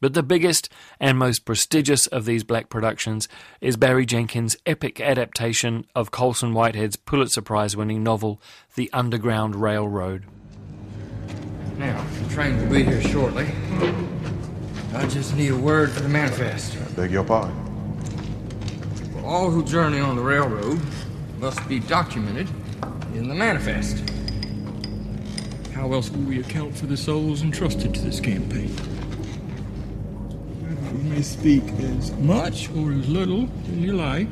But 0.00 0.12
the 0.12 0.22
biggest 0.22 0.68
and 1.00 1.16
most 1.18 1.44
prestigious 1.44 2.06
of 2.06 2.26
these 2.26 2.44
black 2.44 2.68
productions 2.68 3.28
is 3.60 3.76
Barry 3.76 4.04
Jenkins' 4.04 4.56
epic 4.66 5.00
adaptation 5.00 5.86
of 5.94 6.10
Colson 6.10 6.52
Whitehead's 6.52 6.96
Pulitzer 6.96 7.40
Prize 7.40 7.76
winning 7.76 8.02
novel, 8.02 8.40
The 8.74 8.90
Underground 8.92 9.56
Railroad. 9.56 10.24
Now, 11.78 12.04
the 12.22 12.34
train 12.34 12.58
will 12.58 12.70
be 12.70 12.84
here 12.84 13.02
shortly. 13.02 13.46
I 14.94 15.06
just 15.06 15.34
need 15.36 15.50
a 15.50 15.56
word 15.56 15.90
for 15.90 16.00
the 16.00 16.08
manifest. 16.08 16.76
I 16.76 16.92
beg 16.92 17.10
your 17.10 17.24
pardon. 17.24 17.54
All 19.24 19.50
who 19.50 19.64
journey 19.64 19.98
on 19.98 20.16
the 20.16 20.22
railroad 20.22 20.80
must 21.38 21.66
be 21.68 21.80
documented 21.80 22.48
in 23.14 23.28
the 23.28 23.34
manifest. 23.34 24.02
How 25.74 25.92
else 25.92 26.10
will 26.10 26.22
we 26.22 26.40
account 26.40 26.76
for 26.76 26.86
the 26.86 26.96
souls 26.96 27.42
entrusted 27.42 27.94
to 27.94 28.00
this 28.00 28.20
campaign? 28.20 28.74
You 30.92 30.98
may 31.10 31.22
speak 31.22 31.64
as 31.80 32.12
much 32.12 32.70
or 32.70 32.92
as 32.92 33.08
little 33.08 33.48
as 33.64 33.70
you 33.70 33.92
like, 33.92 34.28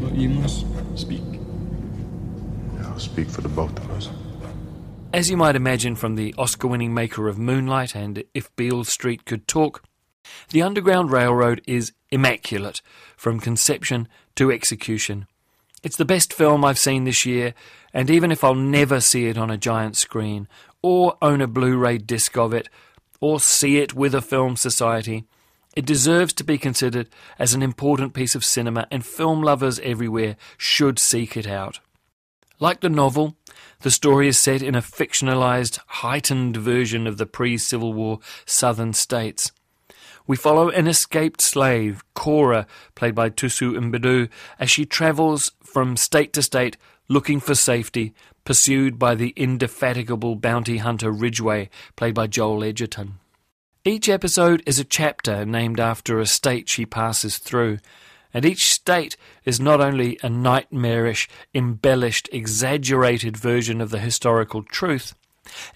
but 0.00 0.14
you 0.14 0.28
must 0.28 0.66
speak. 0.96 1.22
I'll 2.82 2.98
speak 2.98 3.28
for 3.28 3.40
the 3.40 3.48
both 3.48 3.76
of 3.78 3.90
us. 3.92 4.10
As 5.12 5.30
you 5.30 5.36
might 5.36 5.54
imagine 5.54 5.94
from 5.94 6.16
the 6.16 6.34
Oscar 6.36 6.66
winning 6.66 6.92
maker 6.92 7.28
of 7.28 7.38
Moonlight 7.38 7.94
and 7.94 8.24
If 8.34 8.54
Beale 8.56 8.84
Street 8.84 9.24
Could 9.24 9.46
Talk, 9.46 9.84
the 10.50 10.62
Underground 10.62 11.12
Railroad 11.12 11.62
is 11.66 11.92
immaculate 12.10 12.82
from 13.16 13.38
conception 13.38 14.08
to 14.34 14.50
execution. 14.50 15.26
It's 15.84 15.96
the 15.96 16.04
best 16.04 16.32
film 16.32 16.64
I've 16.64 16.78
seen 16.78 17.04
this 17.04 17.24
year, 17.24 17.54
and 17.92 18.10
even 18.10 18.32
if 18.32 18.42
I'll 18.42 18.54
never 18.54 19.00
see 19.00 19.26
it 19.26 19.38
on 19.38 19.50
a 19.50 19.58
giant 19.58 19.96
screen, 19.96 20.48
or 20.82 21.16
own 21.22 21.40
a 21.40 21.46
Blu 21.46 21.76
ray 21.76 21.98
disc 21.98 22.36
of 22.36 22.52
it, 22.52 22.68
or 23.20 23.40
see 23.40 23.78
it 23.78 23.94
with 23.94 24.14
a 24.14 24.20
film 24.20 24.56
society, 24.56 25.24
it 25.76 25.86
deserves 25.86 26.32
to 26.34 26.44
be 26.44 26.58
considered 26.58 27.08
as 27.38 27.54
an 27.54 27.62
important 27.62 28.14
piece 28.14 28.34
of 28.34 28.44
cinema, 28.44 28.86
and 28.90 29.04
film 29.04 29.42
lovers 29.42 29.80
everywhere 29.80 30.36
should 30.56 30.98
seek 30.98 31.36
it 31.36 31.46
out. 31.46 31.80
Like 32.60 32.80
the 32.80 32.88
novel, 32.88 33.36
the 33.80 33.90
story 33.90 34.28
is 34.28 34.40
set 34.40 34.62
in 34.62 34.74
a 34.74 34.80
fictionalized, 34.80 35.78
heightened 35.86 36.56
version 36.56 37.06
of 37.06 37.18
the 37.18 37.26
pre 37.26 37.58
Civil 37.58 37.92
War 37.92 38.20
southern 38.46 38.92
states. 38.92 39.50
We 40.26 40.36
follow 40.36 40.70
an 40.70 40.86
escaped 40.86 41.42
slave, 41.42 42.02
Cora, 42.14 42.66
played 42.94 43.14
by 43.14 43.28
Thuso 43.28 43.76
Mbedu, 43.76 44.30
as 44.58 44.70
she 44.70 44.86
travels 44.86 45.52
from 45.62 45.96
state 45.96 46.32
to 46.32 46.42
state 46.42 46.76
looking 47.08 47.40
for 47.40 47.54
safety, 47.54 48.14
pursued 48.44 48.98
by 48.98 49.14
the 49.14 49.32
indefatigable 49.36 50.36
bounty 50.36 50.78
hunter 50.78 51.10
Ridgeway, 51.10 51.70
played 51.96 52.14
by 52.14 52.26
Joel 52.26 52.64
Edgerton. 52.64 53.18
Each 53.84 54.08
episode 54.08 54.62
is 54.66 54.78
a 54.78 54.84
chapter 54.84 55.44
named 55.44 55.78
after 55.78 56.18
a 56.18 56.26
state 56.26 56.68
she 56.68 56.86
passes 56.86 57.38
through, 57.38 57.78
and 58.32 58.44
each 58.44 58.72
state 58.72 59.16
is 59.44 59.60
not 59.60 59.80
only 59.80 60.18
a 60.22 60.30
nightmarish, 60.30 61.28
embellished, 61.54 62.28
exaggerated 62.32 63.36
version 63.36 63.80
of 63.80 63.90
the 63.90 63.98
historical 63.98 64.62
truth, 64.62 65.14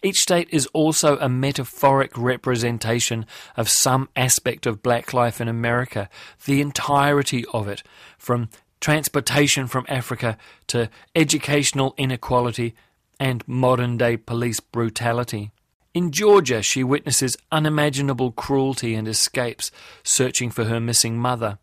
each 0.03 0.21
state 0.21 0.49
is 0.51 0.67
also 0.69 1.19
a 1.19 1.29
metaphoric 1.29 2.17
representation 2.17 3.27
of 3.57 3.69
some 3.69 4.09
aspect 4.17 4.67
of 4.67 4.83
black 4.83 5.13
life 5.13 5.41
in 5.41 5.49
America, 5.49 6.09
the 6.47 6.61
entirety 6.61 7.45
of 7.53 7.69
it, 7.69 7.83
from 8.17 8.49
transportation 8.81 9.67
from 9.67 9.87
Africa 9.89 10.37
to 10.69 10.89
educational 11.15 11.95
inequality 11.97 12.75
and 13.21 13.47
modern 13.47 13.97
day 13.97 14.17
police 14.17 14.61
brutality. 14.61 15.51
In 15.95 16.13
Georgia, 16.13 16.63
she 16.63 16.85
witnesses 16.85 17.37
unimaginable 17.51 18.31
cruelty 18.31 18.95
and 18.95 19.09
escapes, 19.09 19.71
searching 20.05 20.51
for 20.51 20.65
her 20.65 20.79
missing 20.79 21.19
mother. 21.19 21.59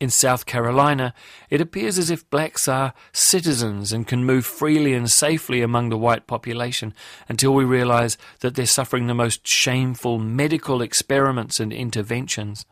In 0.00 0.08
South 0.08 0.46
Carolina, 0.46 1.12
it 1.50 1.60
appears 1.60 1.98
as 1.98 2.10
if 2.10 2.28
blacks 2.30 2.66
are 2.66 2.94
citizens 3.12 3.92
and 3.92 4.06
can 4.06 4.24
move 4.24 4.46
freely 4.46 4.94
and 4.94 5.10
safely 5.10 5.60
among 5.60 5.90
the 5.90 5.98
white 5.98 6.26
population 6.26 6.94
until 7.28 7.52
we 7.52 7.64
realize 7.64 8.16
that 8.40 8.54
they're 8.54 8.64
suffering 8.64 9.06
the 9.06 9.14
most 9.14 9.46
shameful 9.46 10.18
medical 10.18 10.80
experiments 10.80 11.60
and 11.60 11.70
interventions. 11.70 12.64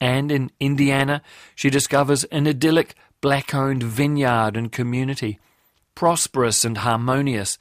And 0.00 0.30
in 0.30 0.50
Indiana, 0.60 1.22
she 1.54 1.70
discovers 1.70 2.24
an 2.24 2.46
idyllic 2.46 2.94
black 3.20 3.54
owned 3.54 3.82
vineyard 3.82 4.56
and 4.56 4.70
community, 4.70 5.38
prosperous 5.94 6.64
and 6.64 6.78
harmonious, 6.78 7.58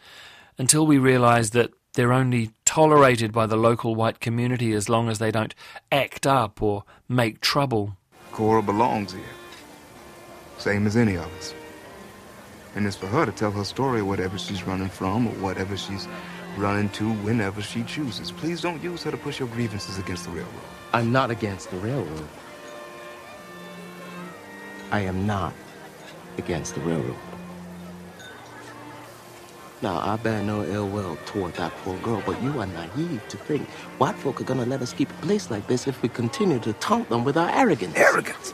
until 0.57 0.85
we 0.85 0.97
realize 0.97 1.51
that 1.51 1.71
they're 1.93 2.13
only 2.13 2.51
tolerated 2.65 3.31
by 3.31 3.45
the 3.45 3.55
local 3.55 3.95
white 3.95 4.19
community 4.19 4.73
as 4.73 4.89
long 4.89 5.09
as 5.09 5.19
they 5.19 5.31
don't 5.31 5.53
act 5.91 6.25
up 6.25 6.61
or 6.61 6.83
make 7.07 7.39
trouble. 7.39 7.95
Cora 8.31 8.61
belongs 8.61 9.13
here. 9.13 9.21
Same 10.57 10.87
as 10.87 10.97
any 10.97 11.15
of 11.15 11.31
us. 11.37 11.53
And 12.75 12.87
it's 12.87 12.95
for 12.95 13.07
her 13.07 13.25
to 13.25 13.31
tell 13.31 13.51
her 13.51 13.63
story, 13.63 14.01
whatever 14.01 14.39
she's 14.39 14.63
running 14.63 14.89
from 14.89 15.27
or 15.27 15.33
whatever 15.33 15.77
she's 15.77 16.07
running 16.57 16.89
to 16.89 17.13
whenever 17.17 17.61
she 17.61 17.83
chooses. 17.83 18.31
Please 18.31 18.61
don't 18.61 18.81
use 18.83 19.03
her 19.03 19.11
to 19.11 19.17
push 19.17 19.39
your 19.39 19.49
grievances 19.49 19.99
against 19.99 20.25
the 20.25 20.31
railroad. 20.31 20.72
I'm 20.93 21.11
not 21.11 21.31
against 21.31 21.71
the 21.71 21.77
railroad. 21.77 22.27
I 24.91 24.99
am 24.99 25.25
not 25.25 25.53
against 26.37 26.75
the 26.75 26.81
railroad. 26.81 27.17
Now, 29.81 29.97
I 29.97 30.15
bear 30.17 30.43
no 30.43 30.63
ill 30.63 30.87
will 30.87 31.17
toward 31.25 31.55
that 31.55 31.73
poor 31.83 31.97
girl, 31.97 32.21
but 32.25 32.41
you 32.43 32.59
are 32.59 32.67
naive 32.67 33.21
to 33.27 33.37
think 33.37 33.67
white 33.97 34.15
folk 34.15 34.39
are 34.39 34.43
gonna 34.43 34.67
let 34.67 34.83
us 34.83 34.93
keep 34.93 35.09
a 35.09 35.25
place 35.25 35.49
like 35.49 35.67
this 35.67 35.87
if 35.87 36.01
we 36.03 36.09
continue 36.09 36.59
to 36.59 36.73
taunt 36.73 37.09
them 37.09 37.23
with 37.23 37.37
our 37.37 37.49
arrogance. 37.49 37.95
Arrogance? 37.97 38.53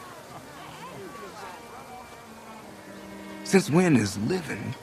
Since 3.44 3.70
when 3.70 3.98
is 3.98 4.18
living 4.20 4.74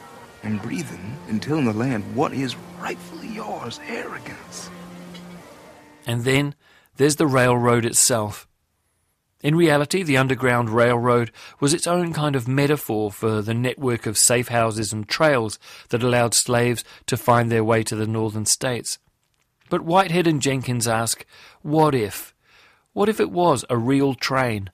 and 0.42 0.61
breathing 0.61 1.16
and 1.29 1.42
tilling 1.42 1.64
the 1.64 1.73
land 1.73 2.05
what 2.14 2.35
is 2.35 2.55
rightfully 2.81 3.29
yours 3.29 3.81
arrogance? 3.88 4.71
And 6.07 6.23
then 6.23 6.55
there's 6.97 7.17
the 7.17 7.27
railroad 7.27 7.85
itself. 7.85 8.47
In 9.43 9.55
reality, 9.55 10.03
the 10.03 10.17
Underground 10.17 10.71
Railroad 10.71 11.31
was 11.61 11.75
its 11.75 11.87
own 11.87 12.13
kind 12.13 12.35
of 12.35 12.49
metaphor 12.49 13.13
for 13.13 13.43
the 13.43 13.55
network 13.55 14.07
of 14.07 14.17
safe 14.17 14.49
houses 14.49 14.93
and 14.93 15.07
trails 15.07 15.59
that 15.91 16.03
allowed 16.03 16.35
slaves 16.35 16.85
to 17.07 17.17
find 17.17 17.51
their 17.51 17.63
way 17.63 17.83
to 17.85 17.95
the 17.95 18.07
northern 18.07 18.47
states. 18.47 18.99
But 19.69 19.83
Whitehead 19.83 20.27
and 20.27 20.41
Jenkins 20.41 20.89
ask, 20.89 21.27
what 21.63 21.95
if? 21.95 22.35
What 22.93 23.09
if 23.09 23.21
it 23.21 23.31
was 23.31 23.65
a 23.69 23.77
real 23.77 24.15
train? 24.15 24.71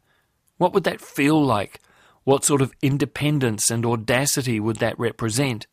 What 0.58 0.72
would 0.74 0.84
that 0.84 1.00
feel 1.00 1.44
like? 1.44 1.80
What 2.24 2.44
sort 2.44 2.62
of 2.62 2.72
independence 2.82 3.68
and 3.68 3.84
audacity 3.84 4.60
would 4.60 4.76
that 4.76 4.98
represent? 4.98 5.66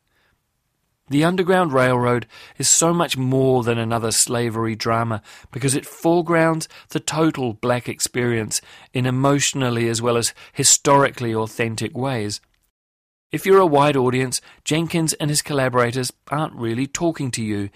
The 1.09 1.23
Underground 1.23 1.73
Railroad 1.73 2.27
is 2.59 2.69
so 2.69 2.93
much 2.93 3.17
more 3.17 3.63
than 3.63 3.79
another 3.79 4.11
slavery 4.11 4.75
drama 4.75 5.23
because 5.51 5.73
it 5.73 5.85
foregrounds 5.85 6.67
the 6.89 6.99
total 6.99 7.53
black 7.53 7.89
experience 7.89 8.61
in 8.93 9.07
emotionally 9.07 9.89
as 9.89 10.03
well 10.03 10.17
as 10.17 10.35
historically 10.53 11.33
authentic 11.33 11.97
ways. 11.97 12.41
If 13.31 13.45
you're 13.45 13.59
a 13.59 13.65
wide 13.65 13.95
audience, 13.95 14.39
Jenkins 14.63 15.13
and 15.13 15.29
his 15.29 15.41
collaborators 15.41 16.11
aren't 16.29 16.53
really 16.53 16.85
talking 16.85 17.31
to 17.31 17.43
you 17.43 17.69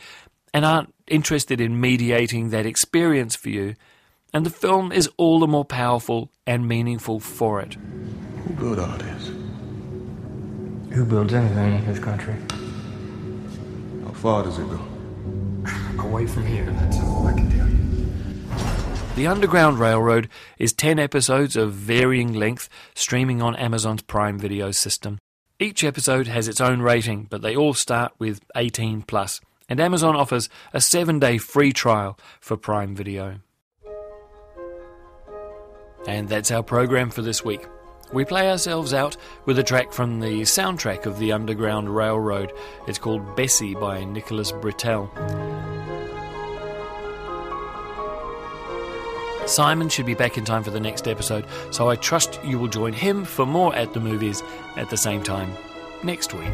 and 0.53 0.63
aren't 0.63 0.93
interested 1.07 1.59
in 1.59 1.81
mediating 1.81 2.51
that 2.51 2.67
experience 2.67 3.35
for 3.35 3.49
you, 3.49 3.75
and 4.31 4.45
the 4.45 4.51
film 4.51 4.91
is 4.91 5.09
all 5.17 5.39
the 5.39 5.47
more 5.47 5.65
powerful 5.65 6.31
and 6.45 6.67
meaningful 6.67 7.19
for 7.19 7.59
it. 7.61 7.75
Who 8.45 8.53
built 8.53 8.79
all 8.79 8.97
this? 8.97 9.31
Who 10.93 11.05
builds 11.05 11.33
anything 11.33 11.75
in 11.75 11.85
this 11.85 11.99
country? 11.99 12.35
How 14.23 14.29
far 14.29 14.43
does 14.43 14.57
it 14.57 14.69
go? 14.69 14.79
Away 16.01 16.25
from 16.27 16.45
here, 16.45 16.63
that's 16.63 16.97
all 17.01 17.27
I 17.27 17.33
can 17.33 17.51
tell 17.51 17.67
you. 17.67 19.15
The 19.15 19.27
Underground 19.27 19.79
Railroad 19.79 20.29
is 20.57 20.71
10 20.71 20.97
episodes 20.97 21.57
of 21.57 21.73
varying 21.73 22.31
length 22.31 22.69
streaming 22.95 23.41
on 23.41 23.53
Amazon's 23.57 24.01
Prime 24.01 24.39
Video 24.39 24.71
system. 24.71 25.19
Each 25.59 25.83
episode 25.83 26.27
has 26.27 26.47
its 26.47 26.61
own 26.61 26.81
rating, 26.81 27.27
but 27.29 27.41
they 27.41 27.53
all 27.53 27.73
start 27.73 28.13
with 28.17 28.39
18 28.55 29.01
plus, 29.01 29.41
and 29.67 29.81
Amazon 29.81 30.15
offers 30.15 30.47
a 30.71 30.77
7-day 30.77 31.37
free 31.37 31.73
trial 31.73 32.17
for 32.39 32.55
Prime 32.55 32.95
Video. 32.95 33.41
And 36.07 36.29
that's 36.29 36.49
our 36.49 36.63
program 36.63 37.09
for 37.09 37.23
this 37.23 37.43
week. 37.43 37.67
We 38.13 38.25
play 38.25 38.51
ourselves 38.51 38.93
out 38.93 39.17
with 39.45 39.57
a 39.57 39.63
track 39.63 39.91
from 39.91 40.19
the 40.19 40.41
soundtrack 40.41 41.07
of 41.07 41.17
the 41.17 41.31
Underground 41.31 41.93
Railroad. 41.93 42.53
It's 42.87 42.99
called 42.99 43.35
Bessie 43.35 43.73
by 43.73 44.03
Nicholas 44.03 44.51
Britell. 44.51 45.09
Simon 49.47 49.89
should 49.89 50.05
be 50.05 50.13
back 50.13 50.37
in 50.37 50.45
time 50.45 50.63
for 50.63 50.69
the 50.69 50.79
next 50.79 51.07
episode, 51.07 51.45
so 51.71 51.89
I 51.89 51.95
trust 51.95 52.39
you 52.45 52.59
will 52.59 52.67
join 52.67 52.93
him 52.93 53.25
for 53.25 53.47
more 53.47 53.75
at 53.75 53.93
the 53.93 53.99
movies 53.99 54.43
at 54.77 54.91
the 54.91 54.97
same 54.97 55.23
time 55.23 55.51
next 56.03 56.35
week. 56.35 56.53